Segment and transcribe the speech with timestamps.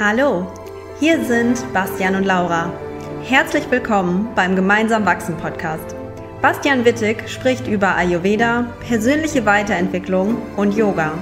[0.00, 0.44] Hallo,
[0.98, 2.72] hier sind Bastian und Laura.
[3.22, 5.94] Herzlich willkommen beim Gemeinsam Wachsen Podcast.
[6.42, 11.12] Bastian Wittig spricht über Ayurveda, persönliche Weiterentwicklung und Yoga.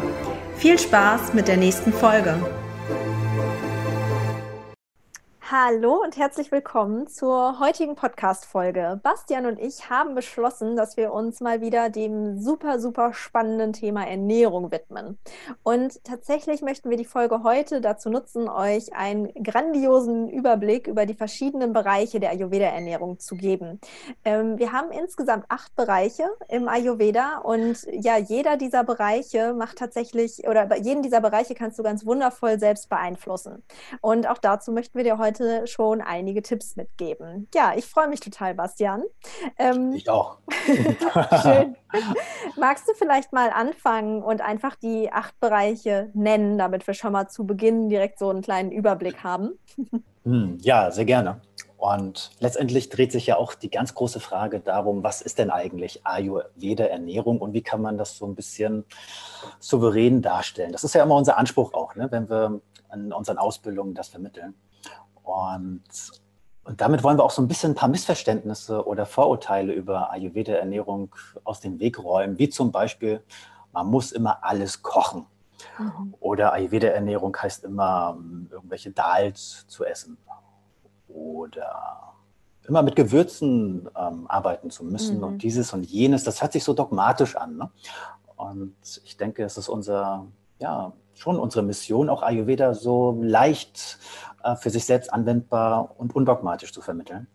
[0.57, 2.35] Viel Spaß mit der nächsten Folge.
[5.55, 8.99] Hallo und herzlich willkommen zur heutigen Podcast-Folge.
[9.03, 14.07] Bastian und ich haben beschlossen, dass wir uns mal wieder dem super, super spannenden Thema
[14.07, 15.19] Ernährung widmen.
[15.63, 21.13] Und tatsächlich möchten wir die Folge heute dazu nutzen, euch einen grandiosen Überblick über die
[21.13, 23.79] verschiedenen Bereiche der Ayurveda-Ernährung zu geben.
[24.25, 30.49] Ähm, wir haben insgesamt acht Bereiche im Ayurveda und ja, jeder dieser Bereiche macht tatsächlich,
[30.49, 33.63] oder jeden dieser Bereiche kannst du ganz wundervoll selbst beeinflussen.
[34.01, 37.49] Und auch dazu möchten wir dir heute heute schon einige Tipps mitgeben.
[37.55, 39.03] Ja, ich freue mich total, Bastian.
[39.59, 40.39] Ähm, ich auch.
[41.43, 41.77] schön.
[42.57, 47.29] Magst du vielleicht mal anfangen und einfach die acht Bereiche nennen, damit wir schon mal
[47.29, 49.59] zu Beginn direkt so einen kleinen Überblick haben?
[50.25, 51.41] Hm, ja, sehr gerne.
[51.77, 56.07] Und letztendlich dreht sich ja auch die ganz große Frage darum, was ist denn eigentlich
[56.07, 58.85] Ayurveda-Ernährung und wie kann man das so ein bisschen
[59.59, 60.71] souverän darstellen?
[60.71, 62.61] Das ist ja immer unser Anspruch auch, ne, wenn wir
[62.95, 64.55] in unseren Ausbildungen das vermitteln.
[65.23, 65.83] Und,
[66.65, 71.15] und damit wollen wir auch so ein bisschen ein paar Missverständnisse oder Vorurteile über Ayurveda-Ernährung
[71.45, 73.23] aus dem Weg räumen, wie zum Beispiel,
[73.73, 75.27] man muss immer alles kochen.
[75.79, 76.15] Mhm.
[76.21, 78.19] Oder Ayurveda-Ernährung heißt immer,
[78.51, 80.19] irgendwelche Dals zu essen.
[81.09, 82.13] Oder
[82.67, 85.25] immer mit Gewürzen ähm, arbeiten zu müssen mhm.
[85.25, 86.25] und dieses und jenes.
[86.25, 87.57] Das hört sich so dogmatisch an.
[87.57, 87.71] Ne?
[88.37, 90.27] Und ich denke, es ist unser,
[90.59, 93.99] ja, schon unsere Mission, auch Ayurveda so leicht
[94.45, 97.27] äh, für sich selbst anwendbar und undogmatisch zu vermitteln.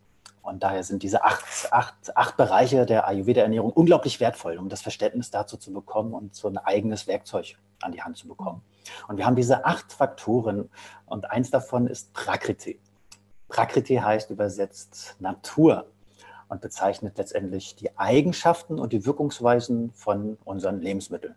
[0.42, 5.30] Und daher sind diese acht, acht, acht Bereiche der Ayurveda-Ernährung unglaublich wertvoll, um das Verständnis
[5.30, 8.62] dazu zu bekommen und so ein eigenes Werkzeug an die Hand zu bekommen.
[9.10, 10.70] Und wir haben diese acht Faktoren
[11.06, 12.80] und eins davon ist Prakriti.
[13.50, 15.86] Prakriti heißt übersetzt Natur
[16.48, 21.36] und bezeichnet letztendlich die Eigenschaften und die Wirkungsweisen von unseren Lebensmitteln.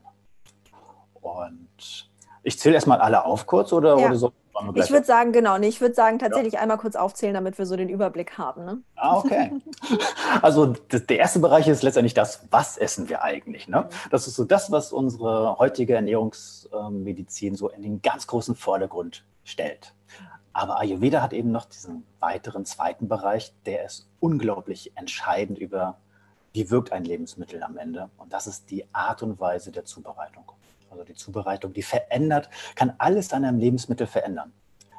[1.20, 2.09] Und
[2.42, 4.06] ich zähle erstmal alle auf kurz oder, ja.
[4.06, 4.32] oder so?
[4.75, 5.59] Ich würde sagen, genau.
[5.59, 6.60] Nee, ich würde sagen, tatsächlich ja.
[6.60, 8.65] einmal kurz aufzählen, damit wir so den Überblick haben.
[8.65, 8.78] Ne?
[8.97, 9.53] Ah, okay.
[10.43, 13.69] also der erste Bereich ist letztendlich das, was essen wir eigentlich?
[13.69, 13.88] Ne?
[14.10, 19.94] Das ist so das, was unsere heutige Ernährungsmedizin so in den ganz großen Vordergrund stellt.
[20.53, 25.98] Aber Ayurveda hat eben noch diesen weiteren zweiten Bereich, der ist unglaublich entscheidend über,
[26.53, 28.10] wie wirkt ein Lebensmittel am Ende.
[28.19, 30.50] Und das ist die Art und Weise der Zubereitung
[30.90, 34.52] also die Zubereitung, die verändert, kann alles an einem Lebensmittel verändern.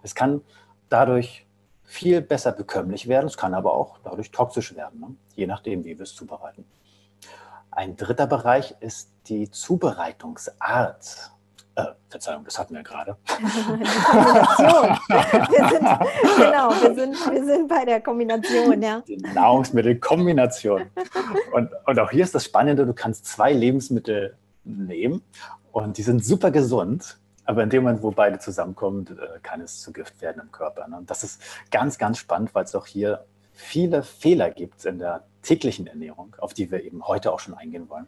[0.04, 0.42] Es kann
[0.90, 1.46] dadurch
[1.84, 5.16] viel besser bekömmlich werden, es kann aber auch dadurch toxisch werden, ne?
[5.36, 6.66] je nachdem, wie wir es zubereiten.
[7.70, 11.32] Ein dritter Bereich ist die Zubereitungsart.
[11.76, 13.18] Äh, Verzeihung, das hatten wir gerade.
[15.52, 15.88] Wir sind,
[16.38, 19.02] genau, wir sind, wir sind bei der Kombination, ja.
[19.02, 20.90] Die Nahrungsmittelkombination.
[21.54, 25.24] Und, und auch hier ist das Spannende, du kannst zwei Lebensmittel nehmen
[25.72, 29.82] und die sind super gesund, aber in dem Moment, wo beide zusammenkommen, äh, kann es
[29.82, 30.88] zu Gift werden im Körper.
[30.88, 30.98] Ne?
[30.98, 35.26] Und das ist ganz, ganz spannend, weil es auch hier viele Fehler gibt in der
[35.42, 38.08] täglichen Ernährung, auf die wir eben heute auch schon eingehen wollen.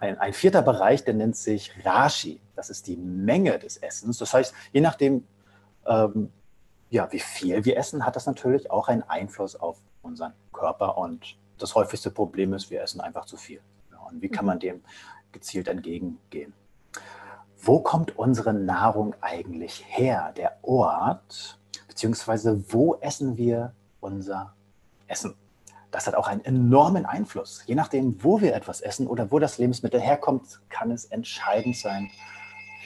[0.00, 2.40] Ein, ein, vierter Bereich, der nennt sich Rashi.
[2.56, 4.18] Das ist die Menge des Essens.
[4.18, 5.26] Das heißt, je nachdem,
[5.86, 6.32] ähm,
[6.88, 10.96] ja, wie viel wir essen, hat das natürlich auch einen Einfluss auf unseren Körper.
[10.96, 13.60] Und das häufigste Problem ist, wir essen einfach zu viel.
[14.08, 14.60] Und wie kann man mhm.
[14.60, 14.80] dem
[15.32, 16.54] gezielt entgegengehen?
[17.62, 20.32] Wo kommt unsere Nahrung eigentlich her?
[20.36, 24.54] Der Ort, beziehungsweise wo essen wir unser
[25.06, 25.34] Essen?
[25.90, 27.64] Das hat auch einen enormen Einfluss.
[27.66, 32.10] Je nachdem, wo wir etwas essen oder wo das Lebensmittel herkommt, kann es entscheidend sein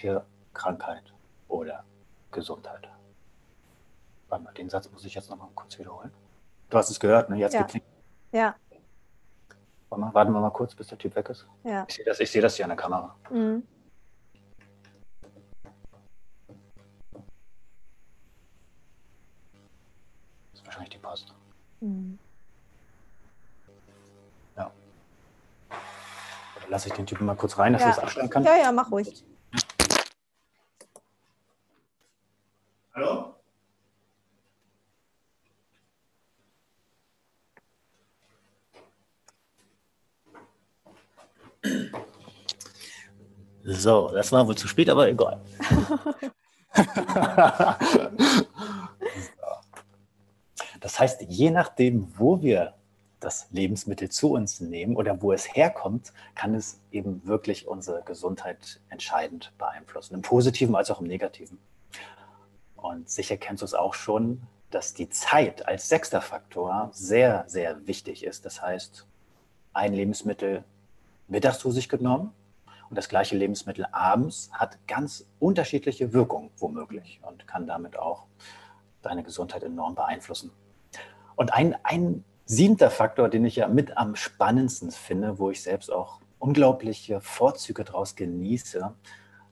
[0.01, 0.25] für
[0.55, 1.13] Krankheit
[1.49, 1.85] oder
[2.33, 2.89] Gesundheit.
[4.29, 6.11] Warte mal, den Satz muss ich jetzt noch mal kurz wiederholen.
[6.71, 7.37] Du hast es gehört, ne?
[7.37, 7.67] Jetzt ja.
[8.33, 8.55] Ja.
[9.91, 11.47] Warte mal, warten wir mal kurz, bis der Typ weg ist.
[11.63, 11.85] Ja.
[11.87, 13.15] Ich sehe das, seh das hier an der Kamera.
[13.31, 13.63] Mhm.
[20.75, 21.33] Wahrscheinlich die Post.
[21.81, 22.19] Mhm.
[24.57, 24.71] Ja.
[26.57, 27.89] Oder lasse ich den Typen mal kurz rein, dass ja.
[27.89, 28.45] er das abstellen kann?
[28.45, 29.25] Ja, ja, mach ruhig.
[32.95, 33.35] Hallo?
[43.67, 45.41] So, das war wohl zu spät, aber egal.
[50.85, 52.75] Das heißt, je nachdem, wo wir
[53.19, 58.83] das Lebensmittel zu uns nehmen oder wo es herkommt, kann es eben wirklich unsere Gesundheit
[58.91, 61.57] entscheidend beeinflussen, im positiven als auch im negativen.
[62.77, 67.87] Und sicher kennst du es auch schon, dass die Zeit als sechster Faktor sehr, sehr
[67.87, 68.45] wichtig ist.
[68.45, 69.07] Das heißt,
[69.73, 70.65] ein Lebensmittel
[71.29, 72.31] mittags zu sich genommen
[72.91, 78.27] und das gleiche Lebensmittel abends hat ganz unterschiedliche Wirkungen womöglich und kann damit auch
[79.01, 80.51] deine Gesundheit enorm beeinflussen.
[81.37, 85.91] Und ein, ein siebter Faktor, den ich ja mit am spannendsten finde, wo ich selbst
[85.91, 88.95] auch unglaubliche Vorzüge daraus genieße,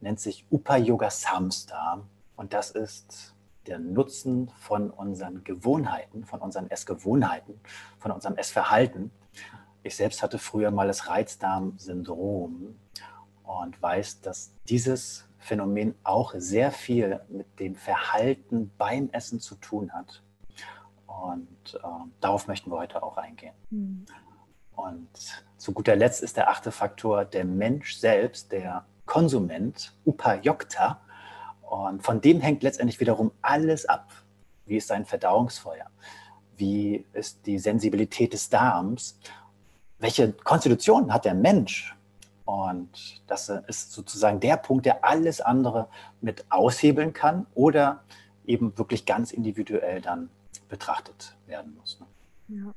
[0.01, 2.07] nennt sich Upa Yoga Samstar.
[2.37, 3.35] Und das ist
[3.67, 7.61] der Nutzen von unseren Gewohnheiten, von unseren Essgewohnheiten,
[7.99, 9.11] von unserem Essverhalten.
[9.83, 12.77] Ich selbst hatte früher mal das Reizdarmsyndrom
[13.45, 19.93] und weiß, dass dieses Phänomen auch sehr viel mit dem Verhalten beim Essen zu tun
[19.93, 20.23] hat.
[21.21, 21.87] Und äh,
[22.21, 23.55] darauf möchten wir heute auch eingehen.
[23.71, 24.07] Mhm.
[24.75, 25.09] Und
[25.57, 31.01] zu guter Letzt ist der achte Faktor der Mensch selbst, der Konsument, Upayokta.
[31.63, 34.13] Und von dem hängt letztendlich wiederum alles ab.
[34.67, 35.87] Wie ist sein Verdauungsfeuer?
[36.57, 39.19] Wie ist die Sensibilität des Darms?
[39.99, 41.97] Welche Konstitution hat der Mensch?
[42.45, 45.89] Und das ist sozusagen der Punkt, der alles andere
[46.21, 48.03] mit aushebeln kann oder
[48.45, 50.29] eben wirklich ganz individuell dann
[50.73, 52.01] betrachtet werden muss.
[52.01, 52.07] Ne?
[52.49, 52.75] Ja.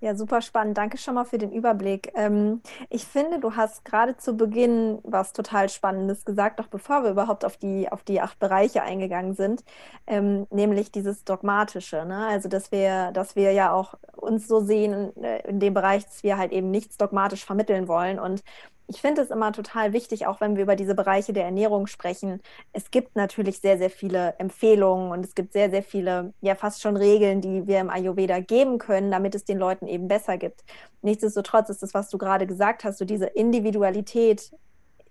[0.00, 0.78] Ja, super spannend.
[0.78, 2.12] Danke schon mal für den Überblick.
[2.14, 7.10] Ähm, ich finde, du hast gerade zu Beginn was total Spannendes gesagt, noch bevor wir
[7.10, 9.64] überhaupt auf die, auf die acht Bereiche eingegangen sind,
[10.06, 12.04] ähm, nämlich dieses Dogmatische.
[12.06, 12.26] Ne?
[12.26, 16.22] Also, dass wir, dass wir ja auch uns so sehen äh, in dem Bereich, dass
[16.22, 18.18] wir halt eben nichts dogmatisch vermitteln wollen.
[18.18, 18.42] Und
[18.86, 22.40] ich finde es immer total wichtig, auch wenn wir über diese Bereiche der Ernährung sprechen.
[22.72, 26.82] Es gibt natürlich sehr, sehr viele Empfehlungen und es gibt sehr, sehr viele, ja fast
[26.82, 30.64] schon Regeln, die wir im Ayurveda geben können, damit es den Leuten eben besser gibt.
[31.02, 34.52] Nichtsdestotrotz ist das, was du gerade gesagt hast, so diese Individualität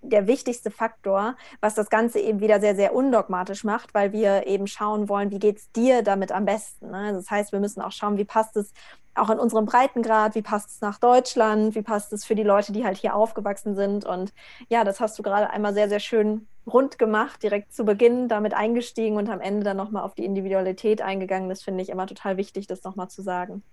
[0.04, 4.68] der wichtigste Faktor, was das Ganze eben wieder sehr, sehr undogmatisch macht, weil wir eben
[4.68, 6.92] schauen wollen, wie geht es dir damit am besten.
[6.92, 7.14] Ne?
[7.14, 8.74] Das heißt, wir müssen auch schauen, wie passt es
[9.16, 12.72] auch in unserem Breitengrad, wie passt es nach Deutschland, wie passt es für die Leute,
[12.74, 14.06] die halt hier aufgewachsen sind.
[14.06, 14.34] Und
[14.70, 18.54] ja, das hast du gerade einmal sehr, sehr schön rund gemacht, direkt zu Beginn damit
[18.54, 21.50] eingestiegen und am Ende dann nochmal auf die Individualität eingegangen.
[21.50, 23.64] Das finde ich immer total wichtig, das nochmal zu sagen.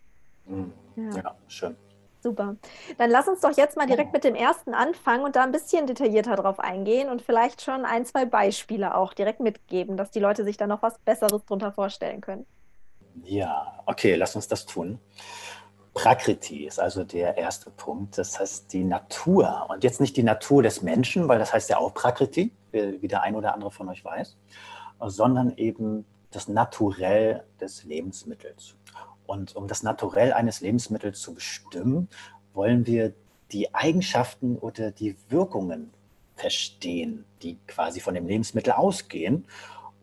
[0.46, 0.72] Mhm.
[0.96, 1.16] Ja.
[1.16, 1.76] ja, schön.
[2.22, 2.56] Super.
[2.98, 5.86] Dann lass uns doch jetzt mal direkt mit dem ersten anfangen und da ein bisschen
[5.86, 10.44] detaillierter drauf eingehen und vielleicht schon ein, zwei Beispiele auch direkt mitgeben, dass die Leute
[10.44, 12.46] sich da noch was Besseres drunter vorstellen können.
[13.24, 15.00] Ja, okay, lass uns das tun.
[15.94, 18.18] Prakriti ist also der erste Punkt.
[18.18, 19.66] Das heißt die Natur.
[19.68, 23.22] Und jetzt nicht die Natur des Menschen, weil das heißt ja auch Prakriti, wie der
[23.22, 24.36] ein oder andere von euch weiß,
[25.06, 28.76] sondern eben das Naturell des Lebensmittels.
[29.30, 32.08] Und um das Naturell eines Lebensmittels zu bestimmen,
[32.52, 33.14] wollen wir
[33.52, 35.92] die Eigenschaften oder die Wirkungen
[36.34, 39.46] verstehen, die quasi von dem Lebensmittel ausgehen.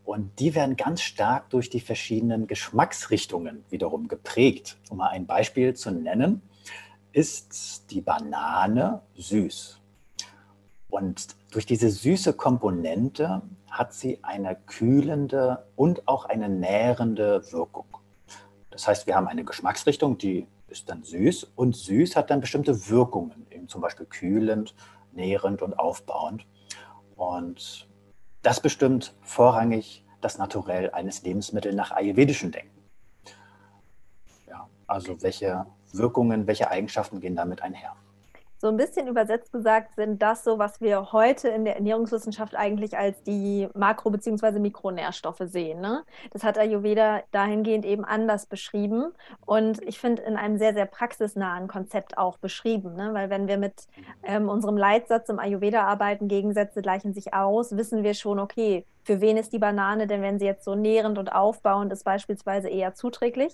[0.05, 4.77] Und die werden ganz stark durch die verschiedenen Geschmacksrichtungen wiederum geprägt.
[4.89, 6.41] Um mal ein Beispiel zu nennen,
[7.11, 9.81] ist die Banane süß.
[10.89, 17.87] Und durch diese süße Komponente hat sie eine kühlende und auch eine nährende Wirkung.
[18.77, 22.89] Das heißt, wir haben eine Geschmacksrichtung, die ist dann süß und süß hat dann bestimmte
[22.91, 24.75] Wirkungen, eben zum Beispiel kühlend,
[25.13, 26.45] nährend und aufbauend.
[27.15, 27.87] Und
[28.43, 32.83] das bestimmt vorrangig das Naturell eines Lebensmittels nach ayurvedischem Denken.
[34.47, 37.95] Ja, also welche Wirkungen, welche Eigenschaften gehen damit einher?
[38.59, 42.97] So ein bisschen übersetzt gesagt sind das so, was wir heute in der Ernährungswissenschaft eigentlich
[42.97, 44.59] als die Makro- bzw.
[44.59, 45.79] Mikronährstoffe sehen.
[45.79, 46.03] Ne?
[46.31, 49.11] Das hat Ayurveda dahingehend eben anders beschrieben
[49.45, 52.95] und ich finde in einem sehr, sehr praxisnahen Konzept auch beschrieben.
[52.95, 53.13] Ne?
[53.13, 53.87] Weil wenn wir mit
[54.23, 59.21] ähm, unserem Leitsatz im Ayurveda arbeiten, Gegensätze gleichen sich aus, wissen wir schon, okay, für
[59.21, 62.93] wen ist die Banane denn, wenn sie jetzt so nährend und aufbauend ist, beispielsweise eher
[62.93, 63.53] zuträglich,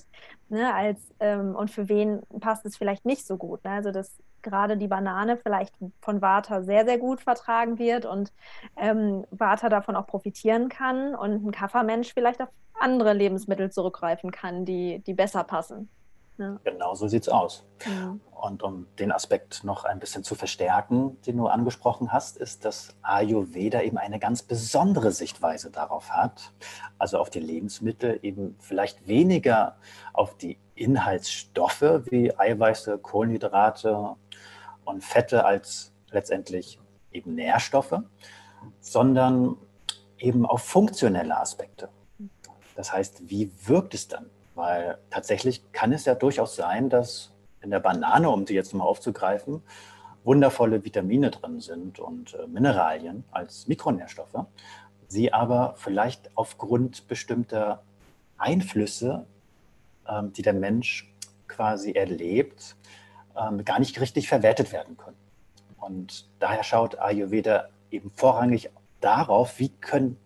[0.50, 3.64] ne, als, ähm, und für wen passt es vielleicht nicht so gut.
[3.64, 3.72] Ne?
[3.72, 8.32] Also dass gerade die Banane vielleicht von Vata sehr, sehr gut vertragen wird und
[8.78, 14.66] ähm, Vata davon auch profitieren kann und ein Kaffermensch vielleicht auf andere Lebensmittel zurückgreifen kann,
[14.66, 15.90] die, die besser passen.
[16.38, 16.60] Ja.
[16.64, 17.66] Genau so sieht es aus.
[17.86, 18.16] Ja.
[18.32, 22.96] Und um den Aspekt noch ein bisschen zu verstärken, den du angesprochen hast, ist, dass
[23.02, 26.52] Ayurveda eben eine ganz besondere Sichtweise darauf hat.
[27.00, 29.78] Also auf die Lebensmittel eben vielleicht weniger
[30.12, 34.16] auf die Inhaltsstoffe wie Eiweiße, Kohlenhydrate
[34.86, 36.80] und Fette als letztendlich
[37.12, 38.00] eben Nährstoffe,
[38.80, 39.58] sondern
[40.18, 41.90] eben auf funktionelle Aspekte.
[42.76, 44.30] Das heißt, wie wirkt es dann?
[44.56, 48.84] Weil tatsächlich kann es ja durchaus sein, dass in der Banane, um sie jetzt mal
[48.84, 49.64] aufzugreifen,
[50.24, 54.46] wundervolle Vitamine drin sind und äh, Mineralien als Mikronährstoffe.
[55.08, 57.84] sie aber vielleicht aufgrund bestimmter
[58.38, 59.26] Einflüsse,
[60.08, 61.14] ähm, die der Mensch
[61.48, 62.76] quasi erlebt,
[63.38, 65.18] ähm, gar nicht richtig verwertet werden können.
[65.78, 68.70] Und daher schaut Ayurveda eben vorrangig
[69.02, 70.18] darauf, wie können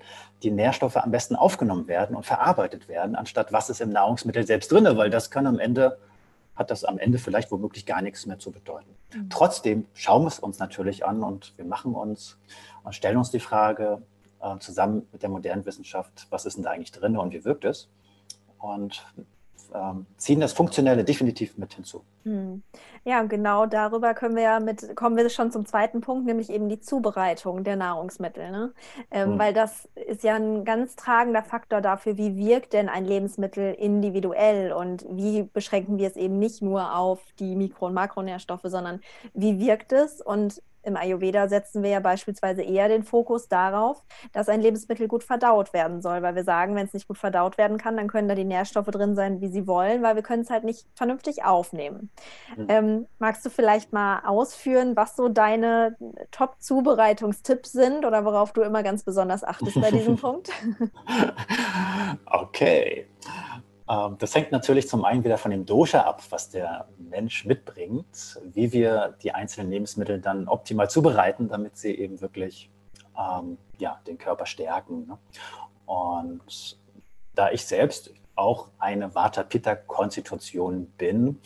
[0.43, 4.71] die Nährstoffe am besten aufgenommen werden und verarbeitet werden, anstatt was ist im Nahrungsmittel selbst
[4.71, 5.97] drin, weil das kann am Ende,
[6.55, 8.95] hat das am Ende vielleicht womöglich gar nichts mehr zu bedeuten.
[9.13, 9.29] Mhm.
[9.29, 12.37] Trotzdem schauen wir es uns natürlich an und wir machen uns
[12.83, 14.01] und stellen uns die Frage
[14.41, 17.65] äh, zusammen mit der modernen Wissenschaft, was ist denn da eigentlich drin und wie wirkt
[17.65, 17.89] es?
[18.59, 19.05] Und
[20.17, 22.03] ziehen das Funktionelle definitiv mit hinzu.
[22.23, 22.63] Hm.
[23.03, 26.69] Ja, genau darüber können wir ja mit, kommen wir schon zum zweiten Punkt, nämlich eben
[26.69, 28.51] die Zubereitung der Nahrungsmittel.
[28.51, 28.73] Ne?
[29.11, 29.39] Ähm, hm.
[29.39, 34.73] Weil das ist ja ein ganz tragender Faktor dafür, wie wirkt denn ein Lebensmittel individuell
[34.73, 39.01] und wie beschränken wir es eben nicht nur auf die Mikro- und Makronährstoffe, sondern
[39.33, 44.49] wie wirkt es und im Ayurveda setzen wir ja beispielsweise eher den Fokus darauf, dass
[44.49, 47.77] ein Lebensmittel gut verdaut werden soll, weil wir sagen, wenn es nicht gut verdaut werden
[47.77, 50.49] kann, dann können da die Nährstoffe drin sein, wie sie wollen, weil wir können es
[50.49, 52.09] halt nicht vernünftig aufnehmen.
[52.55, 52.65] Mhm.
[52.69, 55.97] Ähm, magst du vielleicht mal ausführen, was so deine
[56.31, 60.49] Top-Zubereitungstipps sind oder worauf du immer ganz besonders achtest bei diesem Punkt?
[62.25, 63.07] Okay.
[63.89, 68.39] Ähm, das hängt natürlich zum einen wieder von dem Dosha ab, was der Mensch mitbringt,
[68.43, 72.69] wie wir die einzelnen Lebensmittel dann optimal zubereiten, damit sie eben wirklich
[73.17, 75.07] ähm, ja, den Körper stärken.
[75.07, 75.17] Ne?
[75.85, 76.77] Und
[77.33, 81.39] da ich selbst auch eine Vata-Pitta-Konstitution bin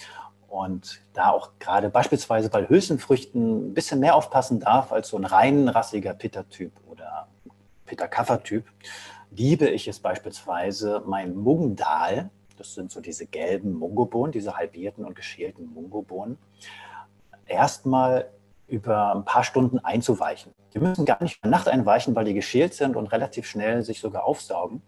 [0.48, 5.26] und da auch gerade beispielsweise bei Hülsenfrüchten ein bisschen mehr aufpassen darf als so ein
[5.26, 7.28] rein rassiger Pitta-Typ oder
[7.86, 8.66] Pitta-Kapha-Typ,
[9.32, 15.16] liebe ich es beispielsweise, mein Mungdal, das sind so diese gelben Mungobohnen, diese halbierten und
[15.16, 16.38] geschälten Mungobohnen,
[17.48, 18.30] erstmal
[18.68, 20.54] über ein paar Stunden einzuweichen.
[20.74, 24.00] Die müssen gar nicht über Nacht einweichen, weil die geschält sind und relativ schnell sich
[24.00, 24.82] sogar aufsaugen.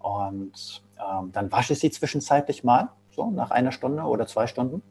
[0.00, 4.82] Und ähm, dann wasche ich sie zwischenzeitlich mal, so nach einer Stunde oder zwei Stunden.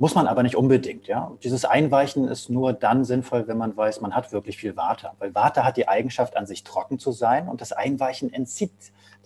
[0.00, 1.08] Muss man aber nicht unbedingt.
[1.08, 1.30] Ja?
[1.42, 5.14] Dieses Einweichen ist nur dann sinnvoll, wenn man weiß, man hat wirklich viel Water.
[5.18, 8.72] Weil Water hat die Eigenschaft, an sich trocken zu sein und das Einweichen entzieht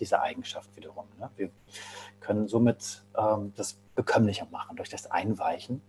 [0.00, 1.04] diese Eigenschaft wiederum.
[1.21, 1.31] Ne?
[1.37, 1.50] Wir
[2.19, 5.81] können somit ähm, das bekömmlicher machen durch das Einweichen.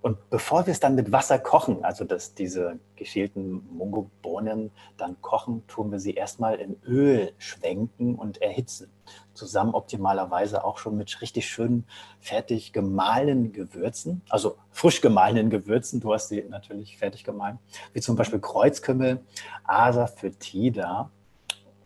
[0.00, 5.66] Und bevor wir es dann mit Wasser kochen, also dass diese geschälten Mungobohnen dann kochen,
[5.66, 8.90] tun wir sie erstmal in Öl schwenken und erhitzen.
[9.34, 11.84] Zusammen optimalerweise auch schon mit richtig schön
[12.20, 16.00] fertig gemahlenen Gewürzen, also frisch gemahlenen Gewürzen.
[16.00, 17.58] Du hast sie natürlich fertig gemahlen,
[17.92, 19.20] wie zum Beispiel Kreuzkümmel,
[19.64, 21.10] Asafoetida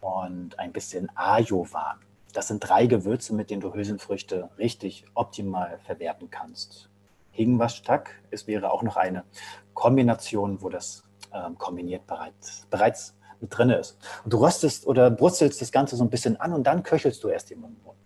[0.00, 1.98] und ein bisschen Ajovan.
[2.32, 6.91] Das sind drei Gewürze, mit denen du Hülsenfrüchte richtig optimal verwerten kannst.
[7.32, 8.22] Hingwastak.
[8.30, 9.24] Es wäre auch noch eine
[9.74, 11.02] Kombination, wo das
[11.34, 13.98] ähm, kombiniert bereits, bereits mit drin ist.
[14.24, 17.28] Und du röstest oder brutzelst das Ganze so ein bisschen an und dann köchelst du
[17.28, 18.00] erst die Mundbohnen.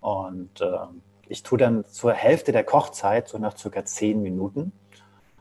[0.00, 0.86] Und äh,
[1.28, 4.72] ich tue dann zur Hälfte der Kochzeit, so nach circa zehn Minuten,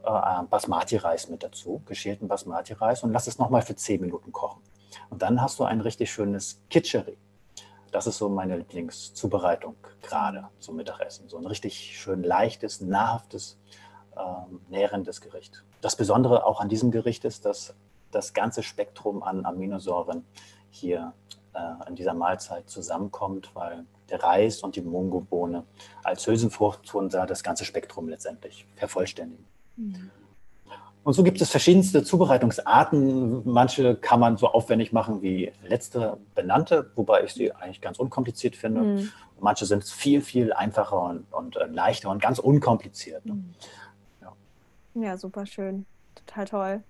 [0.03, 4.61] äh, Basmati-Reis mit dazu, geschälten Basmati-Reis und lass es nochmal für zehn Minuten kochen.
[5.09, 7.17] Und dann hast du ein richtig schönes Kitscheri.
[7.93, 11.29] Das ist so meine Lieblingszubereitung gerade zum Mittagessen.
[11.29, 13.59] So ein richtig schön leichtes, nahrhaftes,
[14.17, 15.63] ähm, nährendes Gericht.
[15.79, 17.75] Das Besondere auch an diesem Gericht ist, dass
[18.09, 20.25] das ganze Spektrum an Aminosäuren
[20.71, 21.13] hier
[21.53, 25.63] äh, in dieser Mahlzeit zusammenkommt, weil der Reis und die Mungobohne
[26.03, 29.45] als Hülsenfrucht tun da das ganze Spektrum letztendlich vervollständigen.
[29.75, 30.09] Mhm.
[31.03, 33.41] Und so gibt es verschiedenste Zubereitungsarten.
[33.45, 38.55] Manche kann man so aufwendig machen wie letzte benannte, wobei ich sie eigentlich ganz unkompliziert
[38.55, 38.81] finde.
[38.81, 39.09] Mhm.
[39.39, 43.25] Manche sind viel, viel einfacher und, und äh, leichter und ganz unkompliziert.
[43.25, 43.33] Ne?
[43.33, 43.53] Mhm.
[44.21, 44.33] Ja.
[45.01, 45.85] ja, super schön.
[46.15, 46.83] Total toll.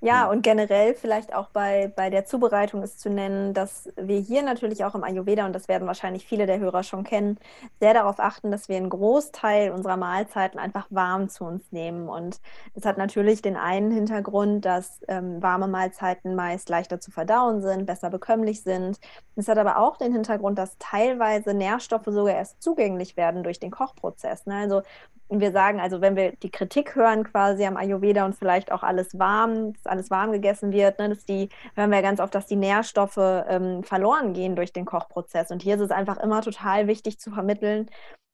[0.00, 4.42] Ja, und generell vielleicht auch bei, bei der Zubereitung ist zu nennen, dass wir hier
[4.42, 7.38] natürlich auch im Ayurveda, und das werden wahrscheinlich viele der Hörer schon kennen,
[7.80, 12.08] sehr darauf achten, dass wir einen Großteil unserer Mahlzeiten einfach warm zu uns nehmen.
[12.08, 12.40] Und
[12.74, 17.86] das hat natürlich den einen Hintergrund, dass ähm, warme Mahlzeiten meist leichter zu verdauen sind,
[17.86, 18.98] besser bekömmlich sind.
[19.36, 23.70] Es hat aber auch den Hintergrund, dass teilweise Nährstoffe sogar erst zugänglich werden durch den
[23.70, 24.46] Kochprozess.
[24.46, 24.54] Ne?
[24.54, 24.82] Also
[25.30, 29.18] wir sagen, also wenn wir die Kritik hören quasi am Ayurveda und vielleicht auch alles
[29.18, 32.56] warm, dass alles warm gegessen wird, ne, dass die, hören wir ganz oft, dass die
[32.56, 35.50] Nährstoffe ähm, verloren gehen durch den Kochprozess.
[35.50, 37.88] Und hier ist es einfach immer total wichtig zu vermitteln,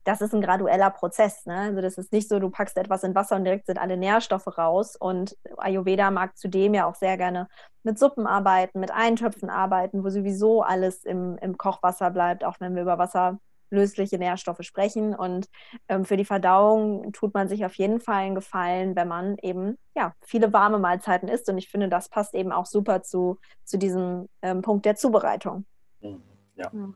[0.07, 1.47] das ist ein gradueller Prozess.
[1.47, 1.57] Ne?
[1.57, 4.57] Also das ist nicht so, du packst etwas in Wasser und direkt sind alle Nährstoffe
[4.57, 4.95] raus.
[4.95, 7.49] Und Ayurveda mag zudem ja auch sehr gerne
[7.83, 12.77] mit Suppen arbeiten, mit Eintöpfen arbeiten, wo sowieso alles im, im Kochwasser bleibt, auch wenn
[12.77, 15.15] wir über Wasser lösliche Nährstoffe sprechen.
[15.15, 15.49] Und
[15.89, 19.79] ähm, für die Verdauung tut man sich auf jeden Fall einen Gefallen, wenn man eben
[19.95, 21.49] ja, viele warme Mahlzeiten isst.
[21.49, 25.65] Und ich finde, das passt eben auch super zu, zu diesem ähm, Punkt der Zubereitung.
[26.01, 26.23] Mhm.
[26.57, 26.71] Ja.
[26.73, 26.95] ja.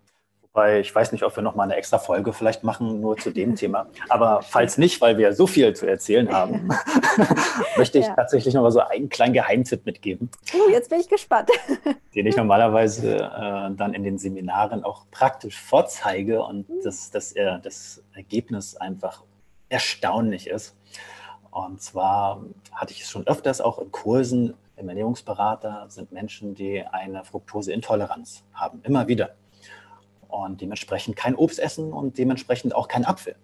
[0.53, 3.31] Wobei ich weiß nicht, ob wir noch mal eine extra Folge vielleicht machen, nur zu
[3.31, 3.87] dem Thema.
[4.09, 6.69] Aber falls nicht, weil wir so viel zu erzählen haben,
[7.77, 8.15] möchte ich ja.
[8.15, 10.29] tatsächlich noch mal so einen kleinen Geheimtipp mitgeben.
[10.53, 11.51] Uh, jetzt bin ich gespannt.
[12.17, 16.83] den ich normalerweise äh, dann in den Seminaren auch praktisch vorzeige und mhm.
[16.83, 19.23] dass, dass er das Ergebnis einfach
[19.69, 20.77] erstaunlich ist.
[21.53, 22.43] Und zwar
[22.73, 28.45] hatte ich es schon öfters auch in Kursen im Ernährungsberater sind Menschen, die eine Fructoseintoleranz
[28.55, 29.35] haben, immer wieder
[30.31, 33.37] und dementsprechend kein Obst essen und dementsprechend auch kein Apfel.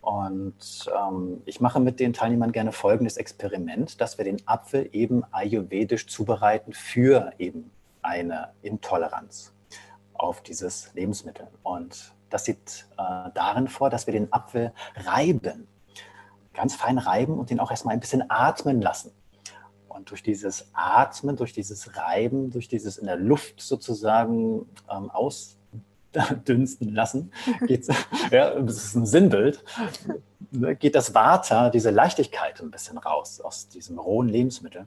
[0.00, 5.22] Und ähm, ich mache mit den Teilnehmern gerne folgendes Experiment, dass wir den Apfel eben
[5.32, 9.52] ayurvedisch zubereiten für eben eine Intoleranz
[10.14, 11.48] auf dieses Lebensmittel.
[11.62, 15.68] Und das sieht äh, darin vor, dass wir den Apfel reiben,
[16.54, 19.12] ganz fein reiben und den auch erstmal ein bisschen atmen lassen.
[19.88, 25.57] Und durch dieses Atmen, durch dieses Reiben, durch dieses in der Luft sozusagen ähm, aus
[26.46, 27.32] dünsten lassen,
[27.66, 27.88] geht's,
[28.30, 29.64] ja, das ist ein Sinnbild,
[30.78, 34.86] geht das Vata, diese Leichtigkeit ein bisschen raus aus diesem rohen Lebensmittel.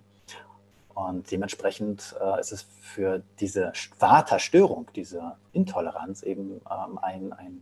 [0.94, 7.62] Und dementsprechend äh, ist es für diese Vata-Störung, diese Intoleranz eben ähm, ein, ein,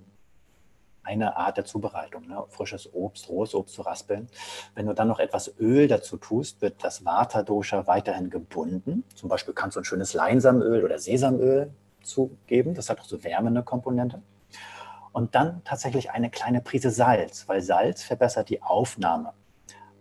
[1.04, 2.28] eine Art der Zubereitung.
[2.28, 2.44] Ne?
[2.50, 4.28] Frisches Obst, rohes Obst zu raspeln.
[4.76, 9.04] Wenn du dann noch etwas Öl dazu tust, wird das Vata-Dosha weiterhin gebunden.
[9.16, 12.74] Zum Beispiel kannst du ein schönes Leinsamöl oder Sesamöl zu geben.
[12.74, 14.22] Das hat auch so wärmende Komponente.
[15.12, 19.34] Und dann tatsächlich eine kleine Prise Salz, weil Salz verbessert die Aufnahme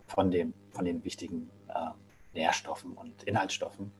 [0.07, 1.91] von, dem, von den wichtigen äh,
[2.35, 3.93] Nährstoffen und Inhaltsstoffen.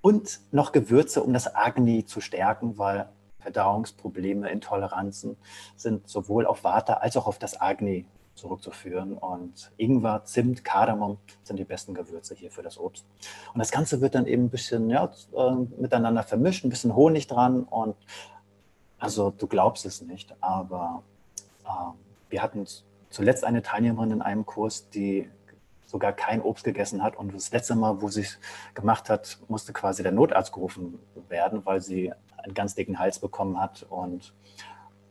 [0.00, 3.08] Und noch Gewürze, um das Agni zu stärken, weil
[3.38, 5.36] Verdauungsprobleme, Intoleranzen
[5.76, 9.16] sind sowohl auf Vata als auch auf das Agni zurückzuführen.
[9.16, 13.04] Und Ingwer, Zimt, Kardamom sind die besten Gewürze hier für das Obst.
[13.52, 17.26] Und das Ganze wird dann eben ein bisschen ja, äh, miteinander vermischt, ein bisschen Honig
[17.26, 17.64] dran.
[17.64, 17.96] Und
[18.98, 21.02] also du glaubst es nicht, aber
[21.64, 21.68] äh,
[22.30, 22.66] wir hatten
[23.10, 25.28] zuletzt eine Teilnehmerin in einem Kurs, die
[25.86, 27.16] sogar kein Obst gegessen hat.
[27.16, 28.38] Und das letzte Mal, wo sie es
[28.74, 33.60] gemacht hat, musste quasi der Notarzt gerufen werden, weil sie einen ganz dicken Hals bekommen
[33.60, 34.34] hat und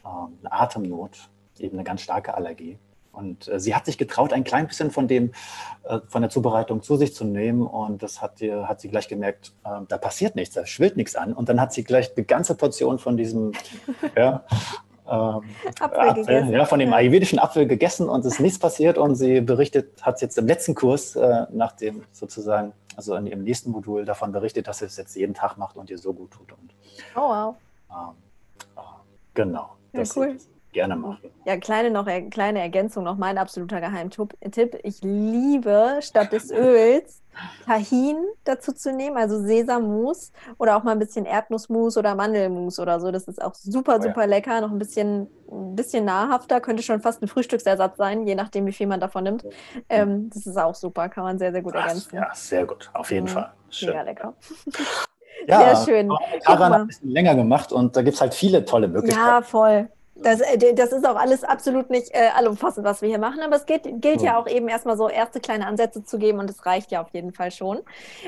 [0.03, 1.29] äh, eine Atemnot,
[1.59, 2.77] eben eine ganz starke Allergie.
[3.11, 5.31] Und äh, sie hat sich getraut, ein klein bisschen von dem,
[5.83, 7.65] äh, von der Zubereitung zu sich zu nehmen.
[7.65, 11.15] Und das hat, die, hat sie gleich gemerkt, äh, da passiert nichts, da schwillt nichts
[11.15, 11.33] an.
[11.33, 13.51] Und dann hat sie gleich eine ganze Portion von diesem
[14.15, 14.43] ja,
[15.09, 15.41] ähm,
[15.79, 18.97] Apfel, ja, von dem ayurvedischen Apfel gegessen und es ist nichts passiert.
[18.97, 23.43] Und sie berichtet, hat jetzt im letzten Kurs, äh, nach dem sozusagen, also in ihrem
[23.43, 26.31] nächsten Modul davon berichtet, dass sie es jetzt jeden Tag macht und ihr so gut
[26.31, 26.51] tut.
[26.53, 26.73] Und,
[27.15, 27.55] oh wow.
[27.89, 28.15] Ähm,
[28.77, 28.81] äh,
[29.33, 29.71] genau.
[29.91, 30.27] Ja, cool.
[30.27, 31.29] Ist, gerne machen.
[31.45, 34.79] Ja, kleine, noch, kleine Ergänzung, noch mein absoluter Geheimtipp.
[34.83, 37.21] Ich liebe statt des Öls
[37.65, 42.99] Tahin dazu zu nehmen, also Sesammus oder auch mal ein bisschen Erdnussmus oder Mandelmus oder
[42.99, 43.11] so.
[43.11, 44.27] Das ist auch super, oh, super ja.
[44.27, 44.61] lecker.
[44.61, 48.73] Noch ein bisschen, ein bisschen nahrhafter, könnte schon fast ein Frühstücksersatz sein, je nachdem, wie
[48.73, 49.45] viel man davon nimmt.
[49.87, 52.15] Ähm, das ist auch super, kann man sehr, sehr gut ergänzen.
[52.15, 53.29] Ja, sehr gut, auf jeden mhm.
[53.29, 53.53] Fall.
[53.69, 53.89] Schön.
[53.89, 54.33] Mega lecker.
[55.47, 56.09] Ja, sehr schön.
[56.45, 59.25] Daran ein bisschen länger gemacht und da gibt es halt viele tolle Möglichkeiten.
[59.25, 59.89] Ja, voll.
[60.23, 63.55] Das, äh, das ist auch alles absolut nicht äh, allumfassend, was wir hier machen, aber
[63.55, 64.33] es geht, gilt ja.
[64.33, 67.09] ja auch eben erstmal so erste kleine Ansätze zu geben und es reicht ja auf
[67.11, 67.79] jeden Fall schon.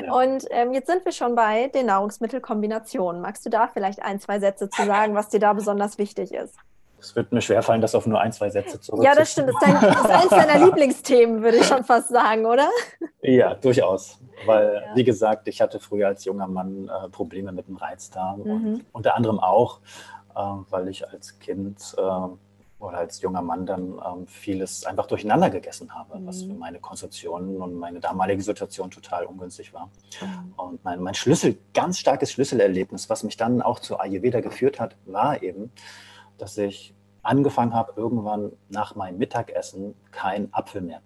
[0.01, 0.13] Ja.
[0.13, 3.21] Und ähm, jetzt sind wir schon bei den Nahrungsmittelkombinationen.
[3.21, 6.55] Magst du da vielleicht ein, zwei Sätze zu sagen, was dir da besonders wichtig ist?
[7.03, 9.03] Es wird mir schwerfallen, das auf nur ein, zwei Sätze zurück.
[9.03, 9.49] Ja, das stimmt.
[9.49, 12.69] Das ist, dein, das ist eines deiner Lieblingsthemen, würde ich schon fast sagen, oder?
[13.21, 14.19] Ja, durchaus.
[14.45, 14.95] Weil, ja.
[14.95, 18.51] wie gesagt, ich hatte früher als junger Mann äh, Probleme mit dem Reizdarm mhm.
[18.51, 19.81] und unter anderem auch
[20.35, 22.39] weil ich als Kind ähm,
[22.83, 26.27] oder als junger Mann dann ähm, vieles einfach durcheinander gegessen habe, mhm.
[26.27, 29.89] was für meine Konzeption und meine damalige Situation total ungünstig war.
[30.21, 30.53] Mhm.
[30.57, 34.95] Und mein, mein Schlüssel, ganz starkes Schlüsselerlebnis, was mich dann auch zu Ayurveda geführt hat,
[35.05, 35.71] war eben,
[36.37, 41.01] dass ich angefangen habe, irgendwann nach meinem Mittagessen keinen Apfel mehr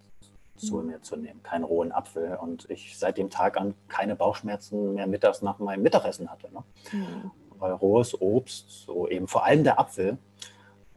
[0.56, 0.88] zu mhm.
[0.88, 2.38] mir zu nehmen, keinen rohen Apfel.
[2.42, 6.52] Und ich seit dem Tag an keine Bauchschmerzen mehr mittags nach meinem Mittagessen hatte.
[6.52, 6.64] Ne?
[7.60, 10.18] Weil rohes Obst, so eben vor allem der Apfel,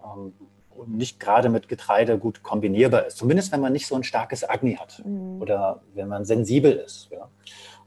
[0.05, 0.33] ähm,
[0.87, 3.19] nicht gerade mit Getreide gut kombinierbar ist.
[3.19, 5.41] Zumindest wenn man nicht so ein starkes Agni hat mhm.
[5.41, 7.11] oder wenn man sensibel ist.
[7.11, 7.29] Ja.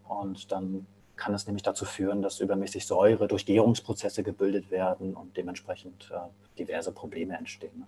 [0.07, 5.37] Und dann kann es nämlich dazu führen, dass übermäßig Säure durch Gärungsprozesse gebildet werden und
[5.37, 6.17] dementsprechend äh,
[6.57, 7.85] diverse Probleme entstehen.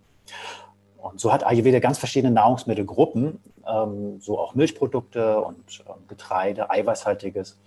[0.98, 7.60] Und so hat Ayurveda ganz verschiedene Nahrungsmittelgruppen, ähm, so auch Milchprodukte und äh, Getreide, Eiweißhaltiges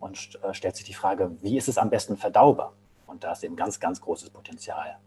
[0.00, 2.72] und äh, stellt sich die Frage, wie ist es am besten verdaubar?
[3.06, 4.98] Und da ist eben ganz, ganz großes Potenzial.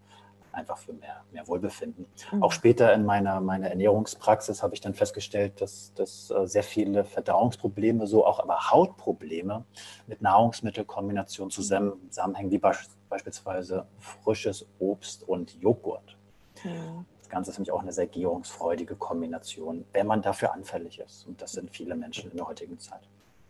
[0.53, 2.07] einfach für mehr, mehr Wohlbefinden.
[2.31, 2.41] Mhm.
[2.43, 7.05] Auch später in meiner, meiner Ernährungspraxis habe ich dann festgestellt, dass, dass äh, sehr viele
[7.05, 9.65] Verdauungsprobleme, so auch aber Hautprobleme
[10.07, 16.17] mit Nahrungsmittelkombination zusammenhängen, wie beispielsweise frisches Obst und Joghurt.
[16.63, 17.05] Mhm.
[17.19, 21.27] Das Ganze ist nämlich auch eine sehr gärungsfreudige Kombination, wenn man dafür anfällig ist.
[21.27, 23.01] Und das sind viele Menschen in der heutigen Zeit.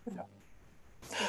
[0.07, 0.25] Ja.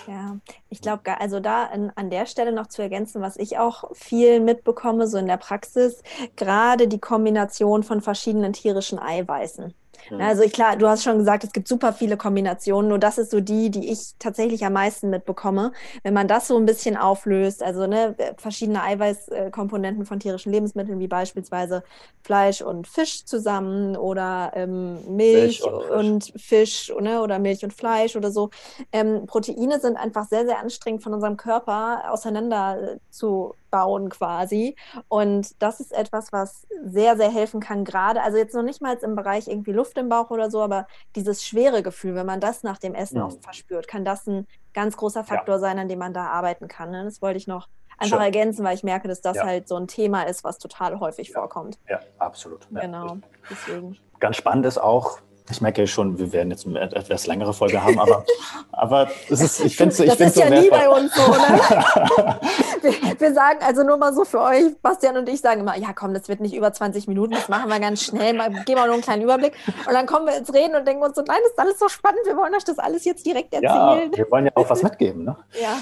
[0.06, 0.38] Ja,
[0.70, 4.40] ich glaube, also da an, an der Stelle noch zu ergänzen, was ich auch viel
[4.40, 6.02] mitbekomme, so in der Praxis,
[6.36, 9.74] gerade die Kombination von verschiedenen tierischen Eiweißen.
[10.10, 10.20] Mhm.
[10.20, 13.30] Also ich, klar, du hast schon gesagt, es gibt super viele Kombinationen, nur das ist
[13.30, 15.72] so die, die ich tatsächlich am meisten mitbekomme.
[16.02, 21.08] Wenn man das so ein bisschen auflöst, also ne, verschiedene Eiweißkomponenten von tierischen Lebensmitteln, wie
[21.08, 21.82] beispielsweise
[22.22, 27.64] Fleisch und Fisch zusammen oder ähm, Milch, Milch, und Fisch, und Fisch ne, oder Milch
[27.64, 28.50] und Fleisch oder so.
[28.92, 34.76] Ähm, Proteine sind einfach sehr, sehr anstrengend von unserem Körper auseinander zu bauen quasi.
[35.08, 38.96] Und das ist etwas, was sehr, sehr helfen kann, gerade, also jetzt noch nicht mal
[38.96, 42.62] im Bereich irgendwie Luft im Bauch oder so, aber dieses schwere Gefühl, wenn man das
[42.62, 43.24] nach dem Essen mhm.
[43.24, 45.60] auch verspürt, kann das ein ganz großer Faktor ja.
[45.60, 46.90] sein, an dem man da arbeiten kann.
[46.90, 47.04] Ne?
[47.04, 48.24] Das wollte ich noch einfach Schön.
[48.24, 49.44] ergänzen, weil ich merke, dass das ja.
[49.44, 51.34] halt so ein Thema ist, was total häufig ja.
[51.34, 51.78] vorkommt.
[51.88, 52.68] Ja, absolut.
[52.70, 53.18] Genau,
[53.50, 53.98] deswegen.
[54.20, 55.18] Ganz spannend ist auch,
[55.50, 58.24] ich merke schon, wir werden jetzt eine etwas längere Folge haben, aber,
[58.72, 61.22] aber es ist, ich finde es ich Das ist ja so nie bei uns so,
[61.22, 62.40] ne?
[62.82, 65.92] wir, wir, sagen also nur mal so für euch, Bastian und ich sagen immer, ja
[65.94, 68.86] komm, das wird nicht über 20 Minuten, das machen wir ganz schnell, mal, geben wir
[68.86, 69.52] nur einen kleinen Überblick.
[69.86, 71.88] Und dann kommen wir ins Reden und denken uns so, nein, das ist alles so
[71.88, 74.10] spannend, wir wollen euch das alles jetzt direkt erzählen.
[74.12, 75.36] Ja, wir wollen ja auch was mitgeben, ne?
[75.60, 75.78] Ja.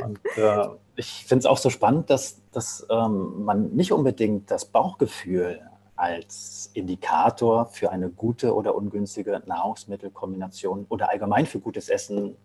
[0.00, 4.64] Und äh, ich finde es auch so spannend, dass, dass ähm, man nicht unbedingt das
[4.64, 5.60] Bauchgefühl
[5.96, 12.36] als Indikator für eine gute oder ungünstige Nahrungsmittelkombination oder allgemein für gutes Essen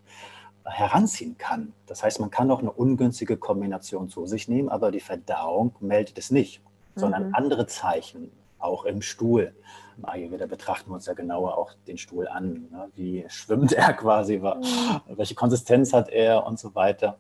[0.66, 1.74] heranziehen kann.
[1.88, 6.18] Das heißt, man kann auch eine ungünstige Kombination zu sich nehmen, aber die Verdauung meldet
[6.20, 6.62] es nicht,
[6.96, 7.00] mhm.
[7.00, 9.54] sondern andere Zeichen, auch im Stuhl.
[9.98, 12.68] Im Ayurveda betrachten wir uns ja genauer auch den Stuhl an.
[12.72, 12.90] Ne?
[12.94, 14.62] Wie schwimmt er quasi, mhm.
[15.08, 17.18] welche Konsistenz hat er und so weiter.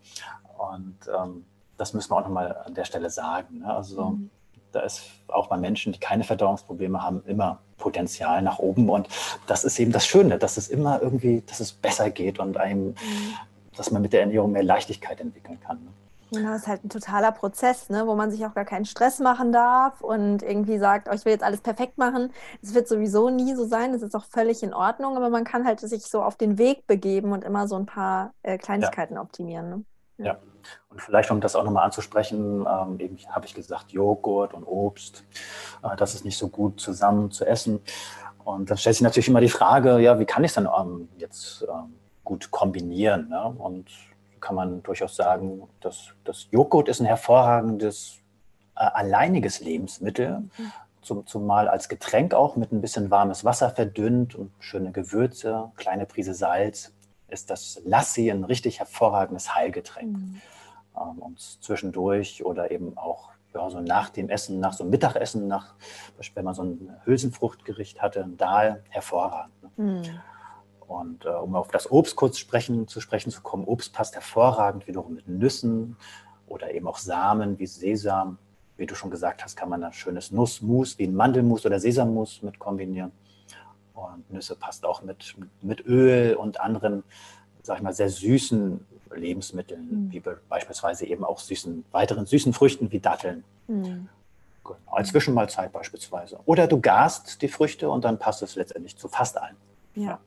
[0.57, 1.45] Und ähm,
[1.77, 3.59] das müssen wir auch nochmal an der Stelle sagen.
[3.59, 3.73] Ne?
[3.73, 4.29] Also mhm
[4.71, 8.89] da ist auch bei Menschen, die keine Verdauungsprobleme haben, immer Potenzial nach oben.
[8.89, 9.07] Und
[9.47, 12.89] das ist eben das Schöne, dass es immer irgendwie, dass es besser geht und einem,
[12.89, 12.95] mhm.
[13.75, 15.77] dass man mit der Ernährung mehr Leichtigkeit entwickeln kann.
[15.83, 15.89] Ne?
[16.31, 19.19] Genau, es ist halt ein totaler Prozess, ne, wo man sich auch gar keinen Stress
[19.19, 22.31] machen darf und irgendwie sagt, oh, ich will jetzt alles perfekt machen.
[22.61, 25.65] Es wird sowieso nie so sein, das ist auch völlig in Ordnung, aber man kann
[25.65, 29.21] halt sich so auf den Weg begeben und immer so ein paar äh, Kleinigkeiten ja.
[29.21, 29.69] optimieren.
[29.69, 29.83] Ne?
[30.17, 30.25] Ja.
[30.25, 30.37] ja.
[30.89, 35.23] Und vielleicht, um das auch nochmal anzusprechen, ähm, eben habe ich gesagt, Joghurt und Obst,
[35.83, 37.81] äh, das ist nicht so gut zusammen zu essen.
[38.43, 41.09] Und dann stellt sich natürlich immer die Frage, ja, wie kann ich es dann ähm,
[41.17, 41.93] jetzt ähm,
[42.23, 43.29] gut kombinieren?
[43.29, 43.55] Ne?
[43.57, 43.89] Und
[44.39, 48.19] kann man durchaus sagen, dass das Joghurt ist ein hervorragendes
[48.75, 50.71] äh, alleiniges Lebensmittel, mhm.
[51.01, 56.05] zum, zumal als Getränk auch mit ein bisschen warmes Wasser verdünnt und schöne Gewürze, kleine
[56.05, 56.93] Prise Salz
[57.31, 60.17] ist das Lassi ein richtig hervorragendes Heilgetränk.
[60.17, 60.41] Mhm.
[60.95, 65.47] Ähm, und zwischendurch oder eben auch ja, so nach dem Essen, nach so einem Mittagessen,
[65.47, 65.73] nach,
[66.35, 69.53] wenn man so ein Hülsenfruchtgericht hatte, ein Dahl, hervorragend.
[69.63, 69.69] Ne?
[69.77, 70.03] Mhm.
[70.87, 74.87] Und äh, um auf das Obst kurz sprechen, zu sprechen zu kommen, Obst passt hervorragend
[74.87, 75.97] wiederum mit Nüssen
[76.47, 78.39] oder eben auch Samen wie Sesam.
[78.75, 82.41] Wie du schon gesagt hast, kann man ein schönes Nussmus wie ein Mandelmus oder Sesammus
[82.41, 83.11] mit kombinieren.
[83.99, 87.03] Und Nüsse passt auch mit, mit Öl und anderen,
[87.63, 88.85] sag ich mal, sehr süßen
[89.15, 90.11] Lebensmitteln, mhm.
[90.11, 93.43] wie beispielsweise eben auch süßen, weiteren süßen Früchten wie Datteln.
[93.67, 94.09] Mhm.
[94.63, 96.39] Genau, als Zwischenmahlzeit beispielsweise.
[96.45, 99.55] Oder du garst die Früchte und dann passt es letztendlich zu fast allen.
[99.95, 100.03] Ja.
[100.03, 100.19] ja.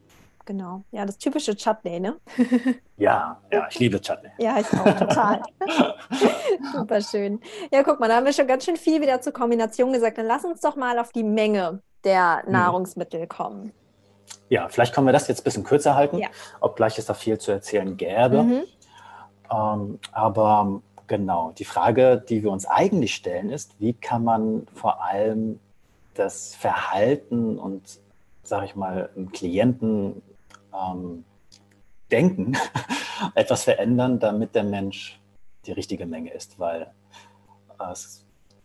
[0.44, 2.16] Genau, ja, das typische Chutney, ne?
[2.96, 4.30] ja, ja, ich liebe Chutney.
[4.38, 5.40] Ja, ich auch, total.
[6.72, 7.40] Super schön.
[7.72, 10.18] Ja, guck mal, da haben wir schon ganz schön viel wieder zur Kombination gesagt.
[10.18, 12.52] Dann lass uns doch mal auf die Menge der hm.
[12.52, 13.72] Nahrungsmittel kommen.
[14.48, 16.28] Ja, vielleicht können wir das jetzt ein bisschen kürzer halten, ja.
[16.60, 18.42] obgleich es da viel zu erzählen gäbe.
[18.42, 18.62] Mhm.
[19.50, 25.02] Ähm, aber genau, die Frage, die wir uns eigentlich stellen, ist, wie kann man vor
[25.02, 25.58] allem
[26.14, 27.98] das Verhalten und,
[28.42, 30.22] sage ich mal, im Klienten
[30.74, 31.24] ähm,
[32.10, 32.56] Denken
[33.34, 35.18] etwas verändern, damit der Mensch
[35.64, 36.92] die richtige Menge ist, weil
[37.78, 37.94] äh,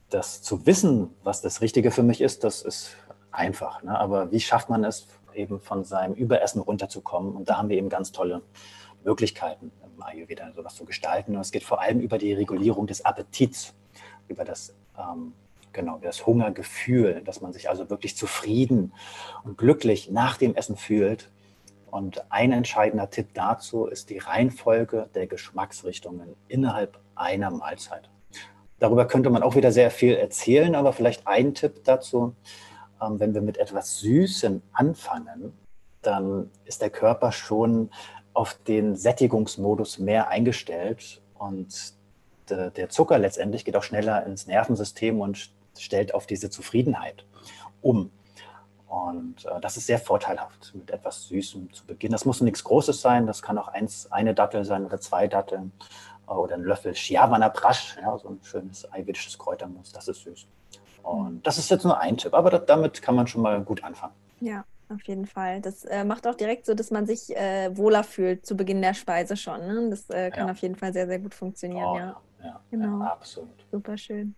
[0.09, 2.95] das zu wissen, was das Richtige für mich ist, das ist
[3.37, 3.83] einfach.
[3.83, 3.97] Ne?
[3.97, 7.35] Aber wie schafft man es, eben von seinem Überessen runterzukommen?
[7.35, 8.41] Und da haben wir eben ganz tolle
[9.03, 11.35] Möglichkeiten im Ayurveda sowas zu gestalten.
[11.35, 13.73] Und es geht vor allem über die Regulierung des Appetits,
[14.27, 15.33] über das, ähm,
[15.71, 18.93] genau, das Hungergefühl, dass man sich also wirklich zufrieden
[19.43, 21.29] und glücklich nach dem Essen fühlt.
[21.89, 28.09] Und ein entscheidender Tipp dazu ist die Reihenfolge der Geschmacksrichtungen innerhalb einer Mahlzeit.
[28.79, 32.35] darüber könnte man auch wieder sehr viel erzählen, aber vielleicht ein Tipp dazu,
[33.01, 35.53] ähm, wenn wir mit etwas Süßem anfangen,
[36.01, 37.89] dann ist der Körper schon
[38.33, 41.95] auf den Sättigungsmodus mehr eingestellt und
[42.49, 47.25] der Zucker letztendlich geht auch schneller ins Nervensystem und stellt auf diese Zufriedenheit
[47.81, 48.11] um.
[48.87, 52.13] Und äh, das ist sehr vorteilhaft, mit etwas Süßem zu beginnen.
[52.13, 55.73] Das muss nichts Großes sein, das kann auch eins, eine Dattel sein oder zwei Datteln
[56.27, 60.47] äh, oder ein Löffel Schiavana Prasch, ja, so ein schönes ayurvedisches Kräutermus, das ist süß.
[61.03, 63.83] Und das ist jetzt nur ein Tipp, aber das, damit kann man schon mal gut
[63.83, 64.13] anfangen.
[64.39, 65.61] Ja, auf jeden Fall.
[65.61, 68.93] Das äh, macht auch direkt so, dass man sich äh, wohler fühlt zu Beginn der
[68.93, 69.59] Speise schon.
[69.59, 69.89] Ne?
[69.89, 70.51] Das äh, kann ja.
[70.51, 71.85] auf jeden Fall sehr, sehr gut funktionieren.
[71.85, 72.21] Oh, ja.
[72.43, 72.99] ja, genau.
[72.99, 73.49] Ja, absolut.
[73.71, 74.35] Super schön.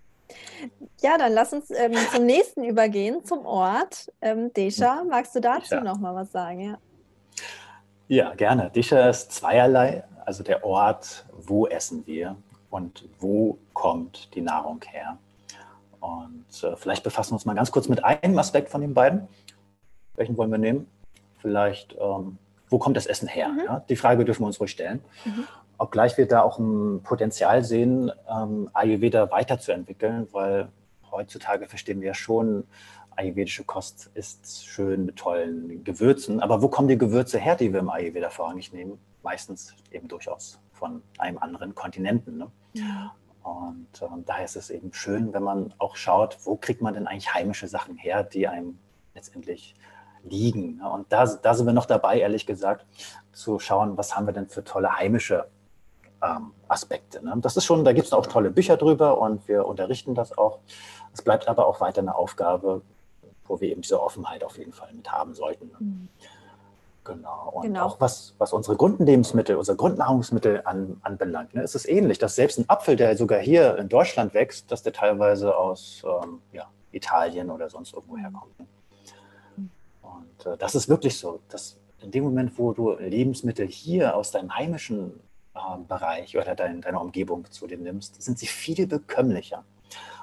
[1.01, 4.11] Ja, dann lass uns ähm, zum nächsten übergehen, zum Ort.
[4.21, 5.81] Ähm, Desha, magst du dazu ja.
[5.81, 6.61] noch mal was sagen?
[6.61, 6.77] Ja.
[8.07, 8.69] ja, gerne.
[8.69, 10.03] Desha ist zweierlei.
[10.25, 12.35] Also der Ort, wo essen wir
[12.69, 15.17] und wo kommt die Nahrung her.
[15.99, 19.27] Und äh, vielleicht befassen wir uns mal ganz kurz mit einem Aspekt von den beiden.
[20.15, 20.87] Welchen wollen wir nehmen?
[21.37, 22.37] Vielleicht, ähm,
[22.69, 23.49] wo kommt das Essen her?
[23.49, 23.59] Mhm.
[23.65, 25.01] Ja, die Frage dürfen wir uns ruhig stellen.
[25.25, 25.45] Mhm.
[25.77, 30.67] Obgleich wir da auch ein Potenzial sehen, ähm, Ayurveda weiterzuentwickeln, weil
[31.09, 32.65] heutzutage verstehen wir ja schon,
[33.19, 36.39] ayurvedische Kost ist schön mit tollen Gewürzen.
[36.39, 38.99] Aber wo kommen die Gewürze her, die wir im Ayurveda vorrangig nehmen?
[39.23, 42.37] Meistens eben durchaus von einem anderen Kontinenten.
[42.37, 42.51] Ne?
[42.73, 43.13] Ja.
[43.49, 47.07] Und äh, daher ist es eben schön, wenn man auch schaut, wo kriegt man denn
[47.07, 48.79] eigentlich heimische Sachen her, die einem
[49.15, 49.75] letztendlich
[50.23, 50.77] liegen.
[50.77, 50.89] Ne?
[50.89, 52.85] Und da, da sind wir noch dabei, ehrlich gesagt,
[53.31, 55.47] zu schauen, was haben wir denn für tolle heimische
[56.21, 57.23] ähm, Aspekte.
[57.23, 57.33] Ne?
[57.37, 60.59] Das ist schon, da gibt es auch tolle Bücher drüber und wir unterrichten das auch.
[61.13, 62.81] Es bleibt aber auch weiter eine Aufgabe,
[63.45, 65.67] wo wir eben diese Offenheit auf jeden Fall mit haben sollten.
[65.67, 65.77] Ne?
[65.79, 66.07] Mhm.
[67.09, 67.49] Genau.
[67.53, 67.85] Und genau.
[67.85, 72.59] auch was, was unsere Grundlebensmittel, unsere Grundnahrungsmittel an, anbelangt, ne, ist es ähnlich, dass selbst
[72.59, 77.49] ein Apfel, der sogar hier in Deutschland wächst, dass der teilweise aus ähm, ja, Italien
[77.49, 78.21] oder sonst irgendwo mhm.
[78.21, 78.59] herkommt.
[78.59, 78.67] Ne?
[80.03, 84.29] Und äh, das ist wirklich so, dass in dem Moment, wo du Lebensmittel hier aus
[84.29, 85.19] deinem heimischen
[85.55, 89.63] äh, Bereich oder dein, deiner Umgebung zu dir nimmst, sind sie viel bekömmlicher.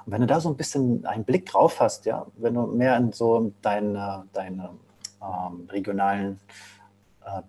[0.05, 2.95] Und wenn du da so ein bisschen einen Blick drauf hast, ja, wenn du mehr
[2.95, 4.69] in so deine, deine
[5.21, 6.39] ähm, regionalen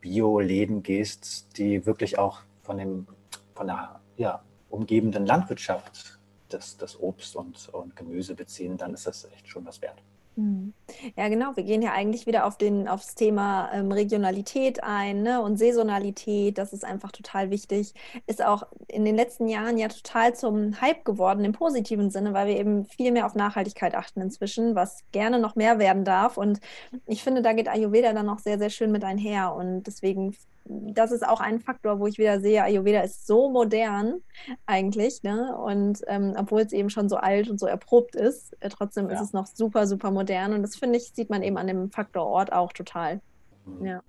[0.00, 3.06] Bio-Läden gehst, die wirklich auch von, dem,
[3.54, 9.24] von der ja, umgebenden Landwirtschaft das, das Obst und, und Gemüse beziehen, dann ist das
[9.32, 10.02] echt schon was wert.
[10.38, 10.72] Mhm.
[11.16, 11.56] Ja, genau.
[11.56, 15.42] Wir gehen ja eigentlich wieder auf den, aufs Thema ähm, Regionalität ein ne?
[15.42, 16.58] und Saisonalität.
[16.58, 17.92] Das ist einfach total wichtig.
[18.28, 22.46] Ist auch in den letzten Jahren ja total zum Hype geworden im positiven Sinne, weil
[22.46, 26.36] wir eben viel mehr auf Nachhaltigkeit achten inzwischen, was gerne noch mehr werden darf.
[26.36, 26.60] Und
[27.06, 29.54] ich finde, da geht Ayurveda dann auch sehr, sehr schön mit einher.
[29.56, 30.36] Und deswegen
[30.68, 34.20] das ist auch ein Faktor, wo ich wieder sehe, Ayurveda ist so modern
[34.66, 35.56] eigentlich, ne?
[35.56, 39.14] Und ähm, obwohl es eben schon so alt und so erprobt ist, äh, trotzdem ja.
[39.14, 40.52] ist es noch super, super modern.
[40.52, 43.20] Und das finde ich, sieht man eben an dem Faktor Ort auch total.
[43.64, 43.86] Mhm.
[43.86, 44.02] Ja,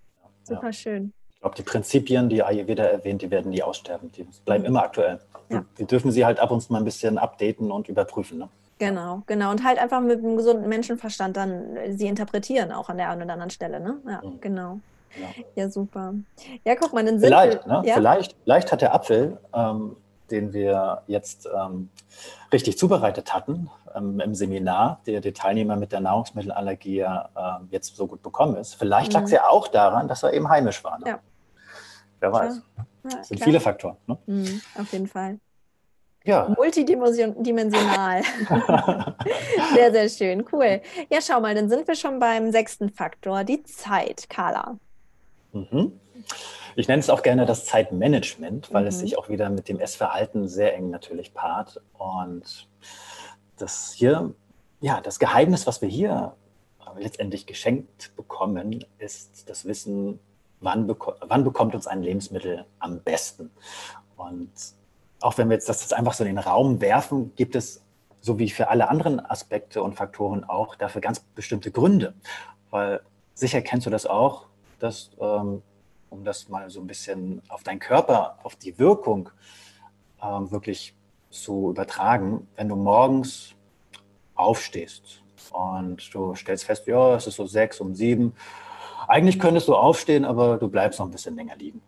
[0.44, 0.74] super ja.
[0.74, 1.14] schön.
[1.34, 4.12] Ich glaube, die Prinzipien, die Ayurveda erwähnt, die werden nie aussterben.
[4.12, 5.20] Die bleiben immer aktuell.
[5.50, 5.64] Ja.
[5.78, 8.40] Wir dürfen sie halt ab und zu mal ein bisschen updaten und überprüfen.
[8.40, 8.50] Ne?
[8.78, 9.52] Genau, genau.
[9.52, 13.24] Und halt einfach mit einem gesunden Menschenverstand dann äh, sie interpretieren, auch an der einen
[13.24, 13.80] oder anderen Stelle.
[13.80, 13.98] Ne?
[14.06, 14.42] Ja, mhm.
[14.42, 14.80] genau.
[15.16, 15.44] Ja.
[15.56, 16.14] ja, super.
[16.66, 17.88] Ja, guck mal, dann sind vielleicht, wir, ne?
[17.88, 17.94] ja?
[17.96, 19.96] vielleicht, vielleicht hat der Apfel, ähm,
[20.32, 21.90] den wir jetzt ähm,
[22.54, 27.10] richtig zubereitet hatten ähm, im Seminar, der die Teilnehmer mit der Nahrungsmittelallergie äh,
[27.72, 29.20] jetzt so gut bekommen ist, vielleicht mhm.
[29.20, 31.00] lag es ja auch daran, dass er eben heimisch war.
[31.00, 31.08] Ne?
[31.08, 31.20] Ja.
[32.20, 32.62] Wer weiß.
[32.78, 33.46] Ja, das sind klar.
[33.46, 33.98] viele Faktoren.
[34.08, 34.18] Ne?
[34.26, 35.40] Mhm, auf jeden Fall.
[36.26, 36.54] Ja.
[36.56, 38.22] Multidimensional.
[39.74, 40.46] sehr, sehr schön.
[40.52, 40.82] Cool.
[41.10, 44.78] Ja, schau mal, dann sind wir schon beim sechsten Faktor, die Zeit, Carla.
[45.54, 46.00] Mhm.
[46.76, 48.88] Ich nenne es auch gerne das Zeitmanagement, weil mhm.
[48.88, 51.82] es sich auch wieder mit dem Essverhalten sehr eng natürlich paart.
[51.98, 52.68] Und
[53.58, 54.34] das hier,
[54.80, 56.36] ja, das Geheimnis, was wir hier
[56.98, 60.20] letztendlich geschenkt bekommen, ist das Wissen,
[60.60, 63.52] wann, beko wann bekommt uns ein Lebensmittel am besten.
[64.18, 64.52] Und
[65.22, 67.84] auch wenn wir jetzt das jetzt einfach so in den Raum werfen, gibt es,
[68.22, 72.14] so wie für alle anderen Aspekte und Faktoren auch, dafür ganz bestimmte Gründe.
[72.70, 73.02] Weil
[73.34, 74.49] sicher kennst du das auch,
[74.80, 75.62] dass, ähm,
[76.10, 79.30] um das mal so ein bisschen auf deinen Körper, auf die Wirkung
[80.24, 80.96] ähm, wirklich
[81.30, 83.56] zu übertragen, wenn du morgens
[84.36, 88.34] aufstehst und du stellst fest, ja, es ist so sechs, um sieben,
[89.08, 91.82] eigentlich könntest du aufstehen, aber du bleibst noch ein bisschen länger liegen.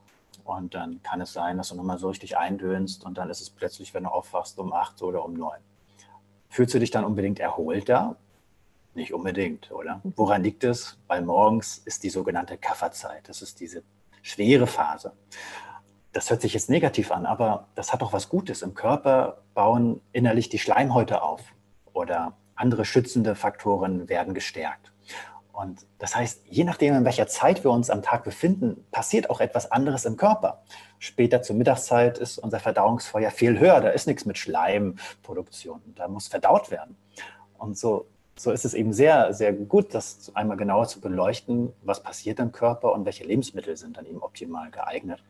[0.44, 3.50] Und dann kann es sein, dass du nochmal so richtig eindöhnst und dann ist es
[3.50, 5.60] plötzlich, wenn du aufwachst, um acht oder um neun.
[6.50, 8.18] Fühlst du dich dann unbedingt erholt da?
[8.94, 10.02] Nicht unbedingt, oder?
[10.16, 10.98] Woran liegt es?
[11.08, 13.30] Weil morgens ist die sogenannte Kafferzeit.
[13.30, 13.84] Das ist diese
[14.22, 15.14] schwere Phase.
[16.14, 18.62] das hört sich jetzt negativ an, aber das hat doch was Gutes.
[18.62, 21.42] Im Körper bauen innerlich die Schleimhäute auf
[21.94, 24.92] oder andere schützende Faktoren werden gestärkt.
[25.54, 29.42] Und das heißt, je nachdem, in welcher Zeit wir uns am Tag befinden, passiert auch
[29.42, 30.64] etwas anderes im Körper.
[30.98, 33.82] Später zur Mittagszeit ist unser Verdauungsfeuer viel höher.
[33.82, 35.82] Da ist nichts mit Schleimproduktion.
[35.96, 36.96] Da muss verdaut werden.
[37.58, 38.08] Und so,
[38.42, 42.52] so ist es eben sehr, sehr gut, das einmal genauer zu beleuchten, was passiert im
[42.52, 45.24] Körper und welche Lebensmittel sind dann eben optimal geeignet.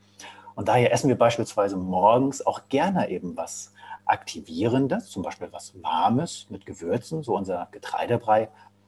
[0.55, 3.73] Und daher essen wir beispielsweise morgens auch gerne eben was
[4.05, 8.47] Aktivierendes, zum Beispiel was Warmes mit Gewürzen, so unser Getreidebrei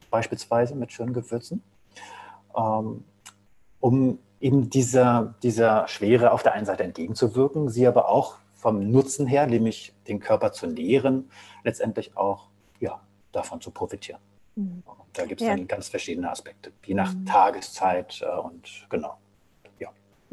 [0.10, 1.62] beispielsweise mit schönen Gewürzen,
[2.56, 3.04] ähm,
[3.82, 9.28] um eben dieser, dieser Schwere auf der einen Seite entgegenzuwirken, sie aber auch vom Nutzen
[9.28, 11.30] her, nämlich den Körper zu nähren,
[11.66, 12.53] letztendlich auch
[13.34, 14.22] davon zu profitieren.
[14.56, 14.84] Mhm.
[15.14, 15.56] Da gibt es ja.
[15.56, 17.26] dann ganz verschiedene Aspekte, je nach mhm.
[17.26, 19.18] Tageszeit äh, und genau.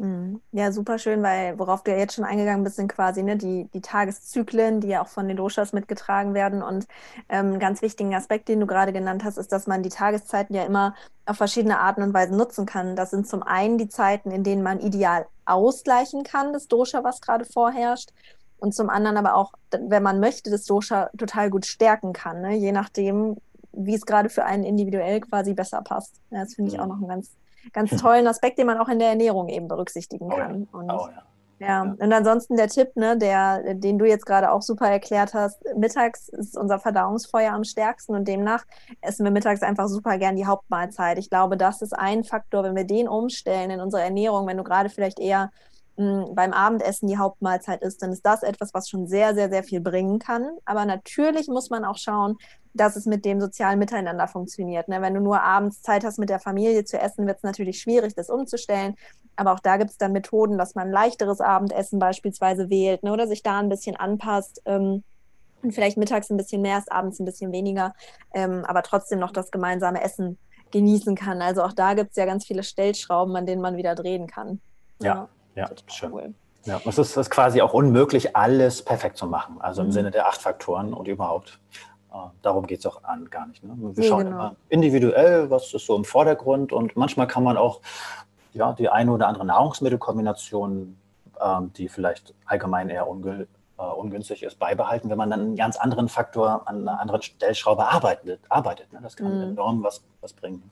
[0.01, 0.41] Mhm.
[0.51, 3.69] Ja, super schön, weil worauf du ja jetzt schon eingegangen bist, sind quasi ne, die,
[3.71, 6.63] die Tageszyklen, die ja auch von den Doshas mitgetragen werden.
[6.63, 6.87] Und
[7.29, 10.65] ähm, ganz wichtigen Aspekt, den du gerade genannt hast, ist, dass man die Tageszeiten ja
[10.65, 10.95] immer
[11.27, 12.95] auf verschiedene Arten und Weisen nutzen kann.
[12.95, 17.21] Das sind zum einen die Zeiten, in denen man ideal ausgleichen kann, das Dosha, was
[17.21, 18.09] gerade vorherrscht.
[18.61, 22.55] Und zum anderen aber auch, wenn man möchte, das Dosha total gut stärken kann, ne?
[22.55, 23.37] je nachdem,
[23.73, 26.21] wie es gerade für einen individuell quasi besser passt.
[26.29, 27.35] Ja, das finde ich auch noch ein ganz
[27.73, 30.67] ganz tollen Aspekt, den man auch in der Ernährung eben berücksichtigen kann.
[30.71, 30.79] Oh ja.
[30.79, 31.23] Und, oh ja.
[31.59, 31.81] Ja.
[31.83, 36.27] und ansonsten der Tipp, ne, der, den du jetzt gerade auch super erklärt hast, mittags
[36.29, 38.65] ist unser Verdauungsfeuer am stärksten und demnach
[38.99, 41.19] essen wir mittags einfach super gern die Hauptmahlzeit.
[41.19, 44.63] Ich glaube, das ist ein Faktor, wenn wir den umstellen in unserer Ernährung, wenn du
[44.63, 45.51] gerade vielleicht eher
[45.97, 49.81] beim Abendessen die Hauptmahlzeit ist, dann ist das etwas, was schon sehr, sehr, sehr viel
[49.81, 50.49] bringen kann.
[50.65, 52.37] Aber natürlich muss man auch schauen,
[52.73, 54.87] dass es mit dem sozialen Miteinander funktioniert.
[54.87, 55.01] Ne?
[55.01, 58.15] Wenn du nur abends Zeit hast, mit der Familie zu essen, wird es natürlich schwierig,
[58.15, 58.95] das umzustellen.
[59.35, 63.11] Aber auch da gibt es dann Methoden, dass man leichteres Abendessen beispielsweise wählt ne?
[63.11, 64.61] oder sich da ein bisschen anpasst.
[64.65, 65.03] Ähm,
[65.61, 67.93] und vielleicht mittags ein bisschen mehr, ist abends ein bisschen weniger,
[68.33, 70.39] ähm, aber trotzdem noch das gemeinsame Essen
[70.71, 71.41] genießen kann.
[71.41, 74.59] Also auch da gibt es ja ganz viele Stellschrauben, an denen man wieder drehen kann.
[74.99, 76.11] Ja, ja, ja schön.
[76.11, 76.33] Cool.
[76.65, 79.59] Ja, es ist, ist, quasi auch unmöglich, alles perfekt zu machen.
[79.59, 79.91] Also im mhm.
[79.93, 81.59] Sinne der acht Faktoren und überhaupt.
[82.13, 83.63] Äh, darum geht es auch an, gar nicht.
[83.63, 83.73] Ne?
[83.77, 84.35] Wir schauen genau.
[84.37, 87.81] immer individuell, was ist so im Vordergrund und manchmal kann man auch
[88.53, 90.97] ja, die eine oder andere Nahrungsmittelkombination,
[91.41, 95.77] ähm, die vielleicht allgemein eher ungü äh, ungünstig ist, beibehalten, wenn man dann einen ganz
[95.77, 98.41] anderen Faktor an einer anderen Stellschraube arbeitet.
[98.49, 98.99] arbeitet ne?
[99.01, 99.53] Das kann mhm.
[99.53, 100.69] enorm was, was bringen.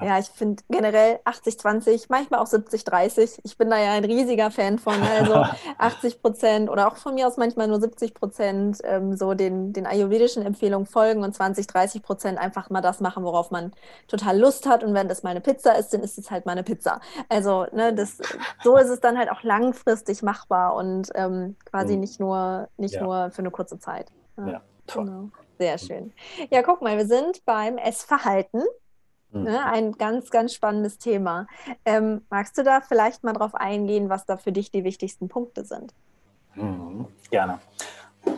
[0.00, 3.40] Ja, ich finde generell 80-20, manchmal auch 70-30.
[3.42, 4.94] Ich bin da ja ein riesiger Fan von.
[5.02, 5.34] Also
[5.78, 9.86] 80 Prozent oder auch von mir aus manchmal nur 70 Prozent ähm, so den, den
[9.86, 13.72] ayurvedischen Empfehlungen folgen und 20, 30 Prozent einfach mal das machen, worauf man
[14.06, 14.84] total Lust hat.
[14.84, 17.00] Und wenn das mal eine Pizza ist, dann ist es halt mal eine Pizza.
[17.28, 18.18] Also ne, das,
[18.62, 22.00] so ist es dann halt auch langfristig machbar und ähm, quasi mhm.
[22.00, 23.02] nicht, nur, nicht ja.
[23.02, 24.12] nur für eine kurze Zeit.
[24.36, 25.04] Ja, ja toll.
[25.06, 25.28] Genau.
[25.58, 26.12] Sehr schön.
[26.50, 28.62] Ja, guck mal, wir sind beim Essverhalten.
[29.30, 29.42] Mhm.
[29.42, 31.46] Ne, ein ganz, ganz spannendes Thema.
[31.84, 35.64] Ähm, magst du da vielleicht mal drauf eingehen, was da für dich die wichtigsten Punkte
[35.64, 35.92] sind?
[36.54, 37.58] Mhm, gerne.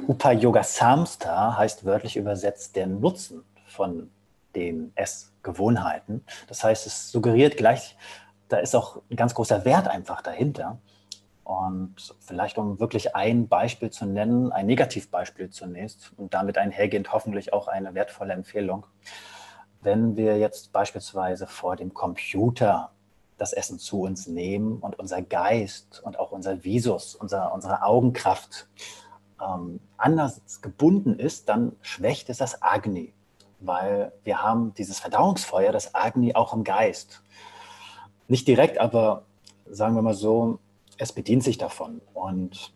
[0.08, 4.10] Upa Yoga Samstha heißt wörtlich übersetzt der Nutzen von
[4.54, 6.24] den Essgewohnheiten.
[6.48, 7.96] Das heißt, es suggeriert gleich,
[8.48, 10.78] da ist auch ein ganz großer Wert einfach dahinter.
[11.44, 17.52] Und vielleicht, um wirklich ein Beispiel zu nennen, ein Negativbeispiel zunächst und damit einhergehend hoffentlich
[17.52, 18.86] auch eine wertvolle Empfehlung
[19.82, 22.90] wenn wir jetzt beispielsweise vor dem Computer
[23.38, 28.68] das Essen zu uns nehmen und unser Geist und auch unser Visus, unser, unsere Augenkraft
[29.42, 33.14] ähm, anders gebunden ist, dann schwächt es das Agni,
[33.60, 37.22] weil wir haben dieses Verdauungsfeuer, das Agni auch im Geist.
[38.28, 39.24] Nicht direkt, aber
[39.70, 40.58] sagen wir mal so,
[40.98, 42.02] es bedient sich davon.
[42.12, 42.74] Und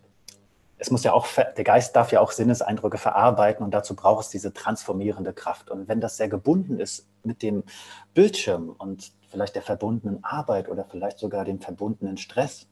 [0.85, 4.31] es muss ja auch, der Geist darf ja auch Sinneseindrücke verarbeiten und dazu braucht es
[4.31, 5.71] diese transformierende Kraft.
[5.71, 7.65] Und wenn das sehr gebunden ist mit dem
[8.13, 12.69] Bildschirm und vielleicht der verbundenen Arbeit oder vielleicht sogar dem verbundenen Stress,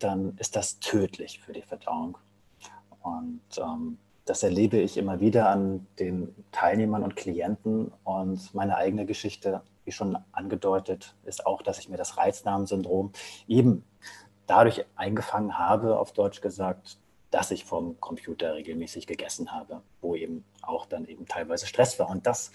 [0.00, 2.18] dann ist das tödlich für die Verdauung.
[3.02, 7.92] Und ähm, das erlebe ich immer wieder an den Teilnehmern und Klienten.
[8.02, 13.12] Und meine eigene Geschichte, wie schon angedeutet, ist auch, dass ich mir das Reiznahmensyndrom
[13.46, 13.84] eben
[14.48, 16.98] dadurch eingefangen habe, auf Deutsch gesagt,
[17.34, 22.08] dass ich vom Computer regelmäßig gegessen habe, wo eben auch dann eben teilweise Stress war.
[22.08, 22.52] Und das,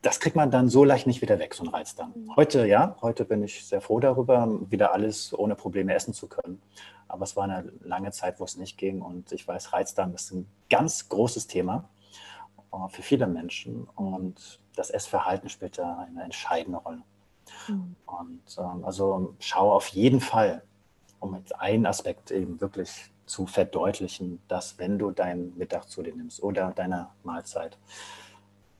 [0.00, 2.10] das kriegt man dann so leicht nicht wieder weg, so ein Reiz dann.
[2.14, 2.36] Mhm.
[2.36, 6.62] Heute ja, heute bin ich sehr froh darüber, wieder alles ohne Probleme essen zu können.
[7.06, 9.02] Aber es war eine lange Zeit, wo es nicht ging.
[9.02, 11.86] Und ich weiß, Reizdarm ist ein ganz großes Thema
[12.72, 13.86] äh, für viele Menschen.
[13.94, 17.02] Und das Essverhalten spielt da eine entscheidende Rolle.
[17.68, 17.94] Mhm.
[18.06, 20.62] Und ähm, also schau auf jeden Fall,
[21.20, 26.14] um jetzt einen Aspekt eben wirklich zu verdeutlichen, dass wenn du deinen Mittag zu dir
[26.14, 27.78] nimmst oder deine Mahlzeit,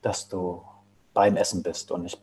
[0.02, 0.62] dass du
[1.12, 2.20] beim Essen bist und nicht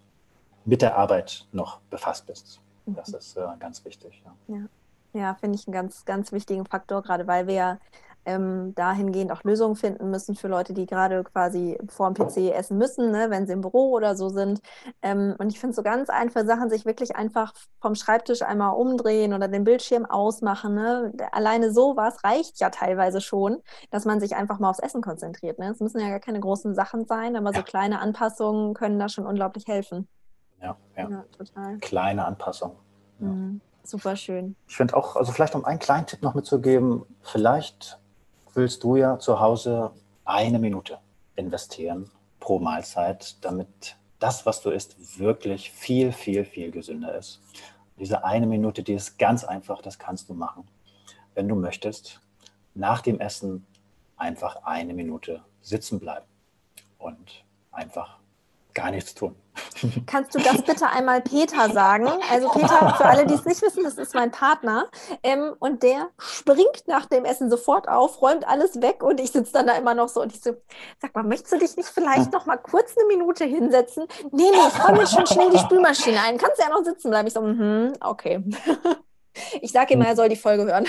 [0.65, 2.61] mit der Arbeit noch befasst bist.
[2.86, 3.17] Das mhm.
[3.17, 4.24] ist äh, ganz wichtig.
[4.26, 5.19] Ja, ja.
[5.19, 7.80] ja finde ich einen ganz, ganz wichtigen Faktor, gerade weil wir ja
[8.26, 12.78] ähm, dahingehend auch Lösungen finden müssen für Leute, die gerade quasi vor dem PC essen
[12.78, 14.61] müssen, ne, wenn sie im Büro oder so sind.
[15.01, 19.34] Ähm, und ich finde so ganz einfache Sachen, sich wirklich einfach vom Schreibtisch einmal umdrehen
[19.34, 20.76] oder den Bildschirm ausmachen.
[20.76, 21.13] Ne?
[21.32, 23.61] Alleine sowas reicht ja teilweise schon,
[23.91, 25.59] dass man sich einfach mal aufs Essen konzentriert.
[25.59, 25.69] Ne?
[25.69, 29.26] Es müssen ja gar keine großen Sachen sein, aber so kleine Anpassungen können da schon
[29.26, 30.07] unglaublich helfen.
[30.61, 31.09] Ja, ja.
[31.09, 31.78] ja total.
[31.80, 32.78] Kleine Anpassungen.
[33.19, 33.28] Ja.
[33.28, 33.61] Mhm.
[33.86, 34.55] Super schön.
[34.67, 37.99] Ich finde auch, also vielleicht um einen kleinen Tipp noch mitzugeben, vielleicht
[38.54, 39.91] willst du ja zu Hause
[40.26, 40.99] eine Minute
[41.36, 47.41] investieren pro Mahlzeit, damit das, was du isst, wirklich viel, viel, viel gesünder ist.
[47.97, 50.68] Diese eine Minute, die ist ganz einfach, das kannst du machen.
[51.36, 52.22] Wenn du möchtest,
[52.74, 53.66] nach dem Essen
[54.18, 56.26] einfach eine Minute sitzen bleiben
[56.97, 58.20] und einfach
[58.74, 59.36] gar nichts tun.
[60.07, 62.07] Kannst du das bitte einmal Peter sagen?
[62.32, 64.88] Also Peter, für alle, die es nicht wissen, das ist mein Partner.
[65.21, 69.53] Ähm, und der springt nach dem Essen sofort auf, räumt alles weg und ich sitze
[69.53, 70.55] dann da immer noch so und ich so,
[71.01, 74.05] sag mal, möchtest du dich nicht vielleicht noch mal kurz eine Minute hinsetzen?
[74.32, 76.38] Nee, nee, ich räume schon schnell die Spülmaschine ein.
[76.38, 77.28] Kannst du ja noch sitzen bleiben?
[77.28, 78.43] Ich so, mm okay.
[79.61, 80.88] Ich sage ihm, er soll die Folge hören.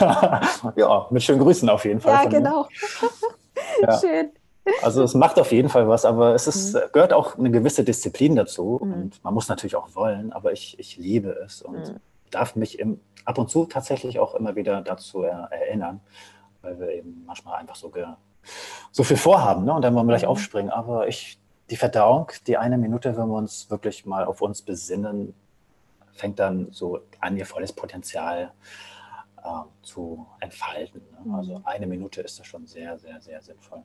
[0.76, 2.12] ja, mit schönen Grüßen auf jeden Fall.
[2.12, 2.68] Ja, genau.
[3.82, 3.98] Ja.
[3.98, 4.30] Schön.
[4.82, 6.80] Also es macht auf jeden Fall was, aber es ist, mhm.
[6.92, 8.80] gehört auch eine gewisse Disziplin dazu.
[8.82, 8.92] Mhm.
[8.92, 12.00] Und man muss natürlich auch wollen, aber ich, ich liebe es und mhm.
[12.30, 16.00] darf mich im, ab und zu tatsächlich auch immer wieder dazu er, erinnern,
[16.62, 17.92] weil wir eben manchmal einfach so,
[18.90, 19.74] so viel vorhaben ne?
[19.74, 20.30] und dann wollen wir gleich mhm.
[20.30, 20.70] aufspringen.
[20.70, 21.38] Aber ich,
[21.70, 25.34] die Verdauung, die eine Minute, wenn wir uns wirklich mal auf uns besinnen,
[26.12, 28.52] fängt dann so an, ihr volles Potenzial
[29.42, 29.48] äh,
[29.82, 31.02] zu entfalten.
[31.24, 31.36] Ne?
[31.36, 31.66] Also mhm.
[31.66, 33.82] eine Minute ist das schon sehr, sehr, sehr sinnvoll.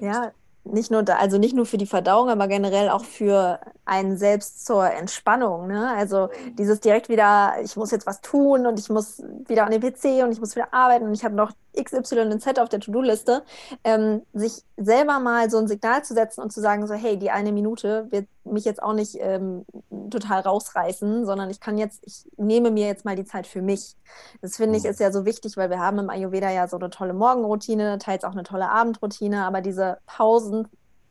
[0.00, 0.32] Ja,
[0.64, 4.64] nicht nur da, also nicht nur für die Verdauung, aber generell auch für einen selbst
[4.64, 5.66] zur Entspannung.
[5.66, 5.92] Ne?
[5.96, 9.80] Also dieses direkt wieder, ich muss jetzt was tun und ich muss wieder an den
[9.80, 12.80] PC und ich muss wieder arbeiten und ich habe noch XY und Z auf der
[12.80, 13.42] To-Do-Liste,
[13.84, 17.30] ähm, sich selber mal so ein Signal zu setzen und zu sagen, so, hey, die
[17.30, 19.64] eine Minute wird mich jetzt auch nicht ähm,
[20.10, 23.96] total rausreißen, sondern ich kann jetzt, ich nehme mir jetzt mal die Zeit für mich.
[24.40, 24.90] Das finde ich mhm.
[24.90, 28.24] ist ja so wichtig, weil wir haben im Ayurveda ja so eine tolle Morgenroutine, teils
[28.24, 30.68] auch eine tolle Abendroutine, aber diese Pausen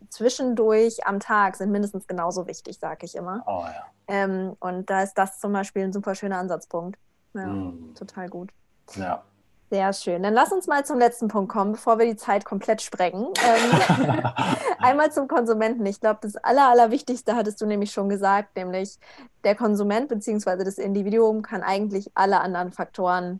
[0.09, 3.43] zwischendurch am Tag sind mindestens genauso wichtig, sage ich immer.
[3.45, 3.85] Oh, ja.
[4.07, 6.99] ähm, und da ist das zum Beispiel ein super schöner Ansatzpunkt.
[7.33, 7.95] Ja, mm.
[7.95, 8.51] total gut.
[8.95, 9.23] Ja.
[9.71, 10.21] Sehr schön.
[10.21, 13.27] Dann lass uns mal zum letzten Punkt kommen, bevor wir die Zeit komplett sprengen.
[13.27, 14.21] Ähm,
[14.79, 15.85] einmal zum Konsumenten.
[15.85, 18.99] Ich glaube, das Aller, Allerwichtigste hattest du nämlich schon gesagt, nämlich
[19.45, 20.65] der Konsument bzw.
[20.65, 23.39] das Individuum kann eigentlich alle anderen Faktoren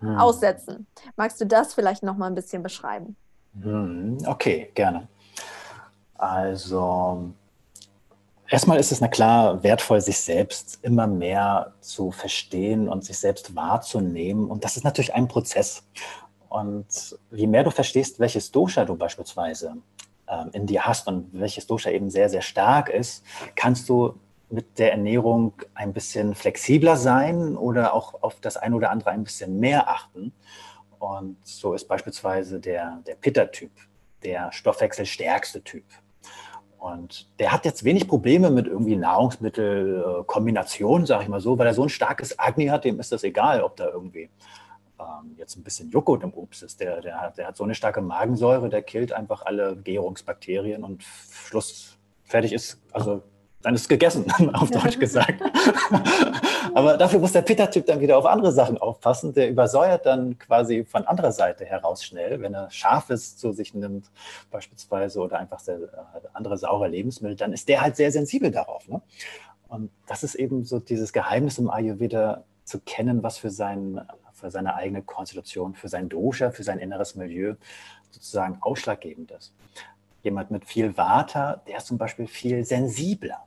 [0.00, 0.16] hm.
[0.16, 0.86] aussetzen.
[1.16, 3.14] Magst du das vielleicht noch mal ein bisschen beschreiben?
[3.60, 5.06] Hm, okay, gerne.
[6.14, 7.30] Also
[8.52, 13.56] Erstmal ist es na klar wertvoll, sich selbst immer mehr zu verstehen und sich selbst
[13.56, 14.50] wahrzunehmen.
[14.50, 15.84] Und das ist natürlich ein Prozess.
[16.50, 19.78] Und je mehr du verstehst, welches Dosha du beispielsweise
[20.28, 23.24] ähm, in dir hast und welches Dosha eben sehr, sehr stark ist,
[23.54, 24.18] kannst du
[24.50, 29.24] mit der Ernährung ein bisschen flexibler sein oder auch auf das eine oder andere ein
[29.24, 30.34] bisschen mehr achten.
[30.98, 33.70] Und so ist beispielsweise der, der Pitta-Typ
[34.22, 35.84] der stoffwechselstärkste Typ.
[36.82, 41.74] Und der hat jetzt wenig Probleme mit irgendwie Nahrungsmittelkombinationen, sage ich mal so, weil er
[41.74, 44.28] so ein starkes Agni hat, dem ist das egal, ob da irgendwie
[44.98, 46.80] ähm, jetzt ein bisschen Joghurt im Obst ist.
[46.80, 51.04] Der, der, hat, der hat so eine starke Magensäure, der killt einfach alle Gärungsbakterien und
[51.04, 53.22] Schluss, fertig ist, also
[53.62, 55.40] dann ist es gegessen, auf Deutsch gesagt.
[56.74, 59.34] Aber dafür muss der Pitta-Typ dann wieder auf andere Sachen aufpassen.
[59.34, 64.10] Der übersäuert dann quasi von anderer Seite heraus schnell, wenn er Scharfes zu sich nimmt,
[64.50, 68.88] beispielsweise, oder einfach sehr, äh, andere saure Lebensmittel, dann ist der halt sehr sensibel darauf.
[68.88, 69.00] Ne?
[69.68, 74.00] Und das ist eben so dieses Geheimnis im Ayurveda zu kennen, was für, sein,
[74.32, 77.54] für seine eigene Konstitution, für sein Dosha, für sein inneres Milieu
[78.10, 79.52] sozusagen ausschlaggebend ist.
[80.22, 83.44] Jemand mit viel Vata, der ist zum Beispiel viel sensibler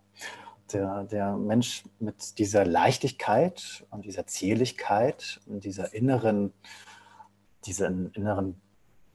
[0.73, 6.53] der, der Mensch mit dieser Leichtigkeit und dieser Zierlichkeit und dieser inneren,
[7.65, 8.59] diesem inneren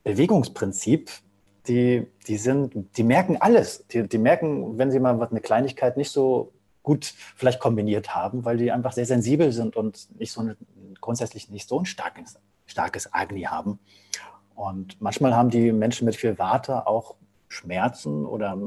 [0.03, 1.11] Bewegungsprinzip,
[1.67, 3.85] die, die, sind, die merken alles.
[3.87, 8.57] Die, die merken, wenn sie mal eine Kleinigkeit nicht so gut vielleicht kombiniert haben, weil
[8.57, 10.57] die einfach sehr sensibel sind und nicht so eine,
[10.99, 13.79] grundsätzlich nicht so ein starkes, starkes Agni haben.
[14.55, 17.15] Und manchmal haben die Menschen mit viel Warte auch
[17.47, 18.57] Schmerzen oder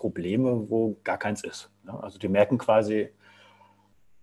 [0.00, 1.70] Probleme, wo gar keins ist.
[1.86, 3.10] Also die merken quasi,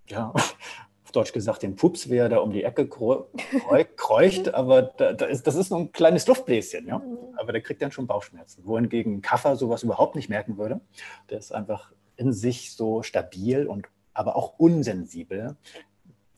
[0.08, 0.34] ja,
[1.04, 2.90] auf Deutsch gesagt, den Pups, wie er da um die Ecke
[3.96, 6.98] kreucht, aber da, da ist, das ist nur ein kleines Luftbläschen, ja.
[6.98, 7.18] Mhm.
[7.38, 8.66] Aber der kriegt dann schon Bauchschmerzen.
[8.66, 10.82] Wohingegen Kaffer sowas überhaupt nicht merken würde.
[11.30, 15.56] Der ist einfach in sich so stabil und aber auch unsensibel.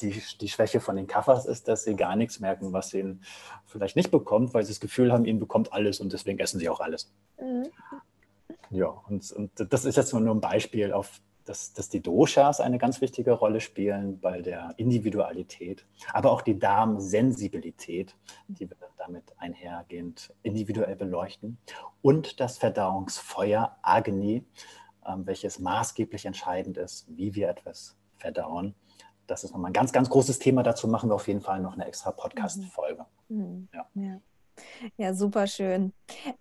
[0.02, 3.18] Die, die Schwäche von den Kaffers ist, dass sie gar nichts merken, was sie
[3.66, 6.70] vielleicht nicht bekommt, weil sie das Gefühl haben, ihnen bekommt alles und deswegen essen sie
[6.70, 7.12] auch alles.
[7.40, 7.68] Mhm.
[8.72, 12.78] Ja, und, und das ist jetzt nur ein Beispiel auf dass, dass die Doshas eine
[12.78, 18.16] ganz wichtige Rolle spielen bei der Individualität, aber auch die Darmsensibilität,
[18.48, 21.58] die wir damit einhergehend individuell beleuchten,
[22.04, 24.46] und das Verdauungsfeuer Agni,
[25.08, 28.76] ähm, welches maßgeblich entscheidend ist, wie wir etwas verdauen.
[29.26, 30.62] Das ist nochmal ein ganz, ganz großes Thema.
[30.62, 33.06] Dazu machen wir auf jeden Fall noch eine extra Podcast-Folge.
[33.28, 33.70] Mhm.
[33.74, 33.88] Ja.
[33.96, 34.22] ja.
[34.98, 35.94] Ja, super schön.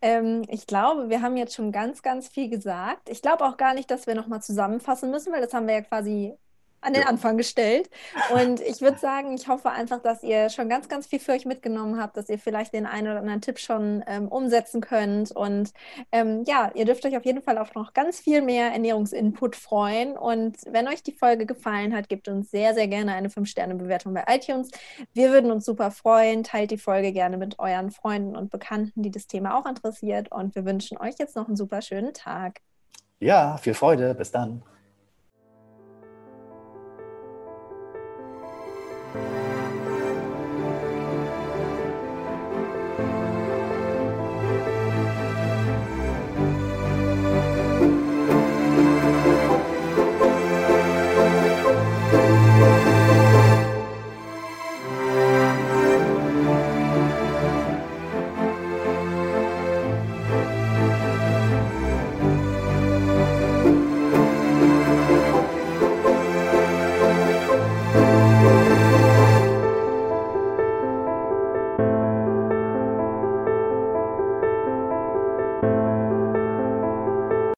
[0.02, 3.08] Ähm, ich glaube, wir haben jetzt schon ganz, ganz viel gesagt.
[3.08, 5.82] Ich glaube auch gar nicht, dass wir nochmal zusammenfassen müssen, weil das haben wir ja
[5.82, 6.34] quasi
[6.80, 7.08] an den ja.
[7.08, 7.90] Anfang gestellt.
[8.32, 11.44] Und ich würde sagen, ich hoffe einfach, dass ihr schon ganz, ganz viel für euch
[11.44, 15.32] mitgenommen habt, dass ihr vielleicht den einen oder anderen Tipp schon ähm, umsetzen könnt.
[15.32, 15.72] Und
[16.12, 20.16] ähm, ja, ihr dürft euch auf jeden Fall auf noch ganz viel mehr Ernährungsinput freuen.
[20.16, 24.24] Und wenn euch die Folge gefallen hat, gebt uns sehr, sehr gerne eine 5-Sterne-Bewertung bei
[24.28, 24.70] iTunes.
[25.12, 26.44] Wir würden uns super freuen.
[26.44, 30.30] Teilt die Folge gerne mit euren Freunden und Bekannten, die das Thema auch interessiert.
[30.30, 32.60] Und wir wünschen euch jetzt noch einen super schönen Tag.
[33.20, 34.14] Ja, viel Freude.
[34.14, 34.62] Bis dann.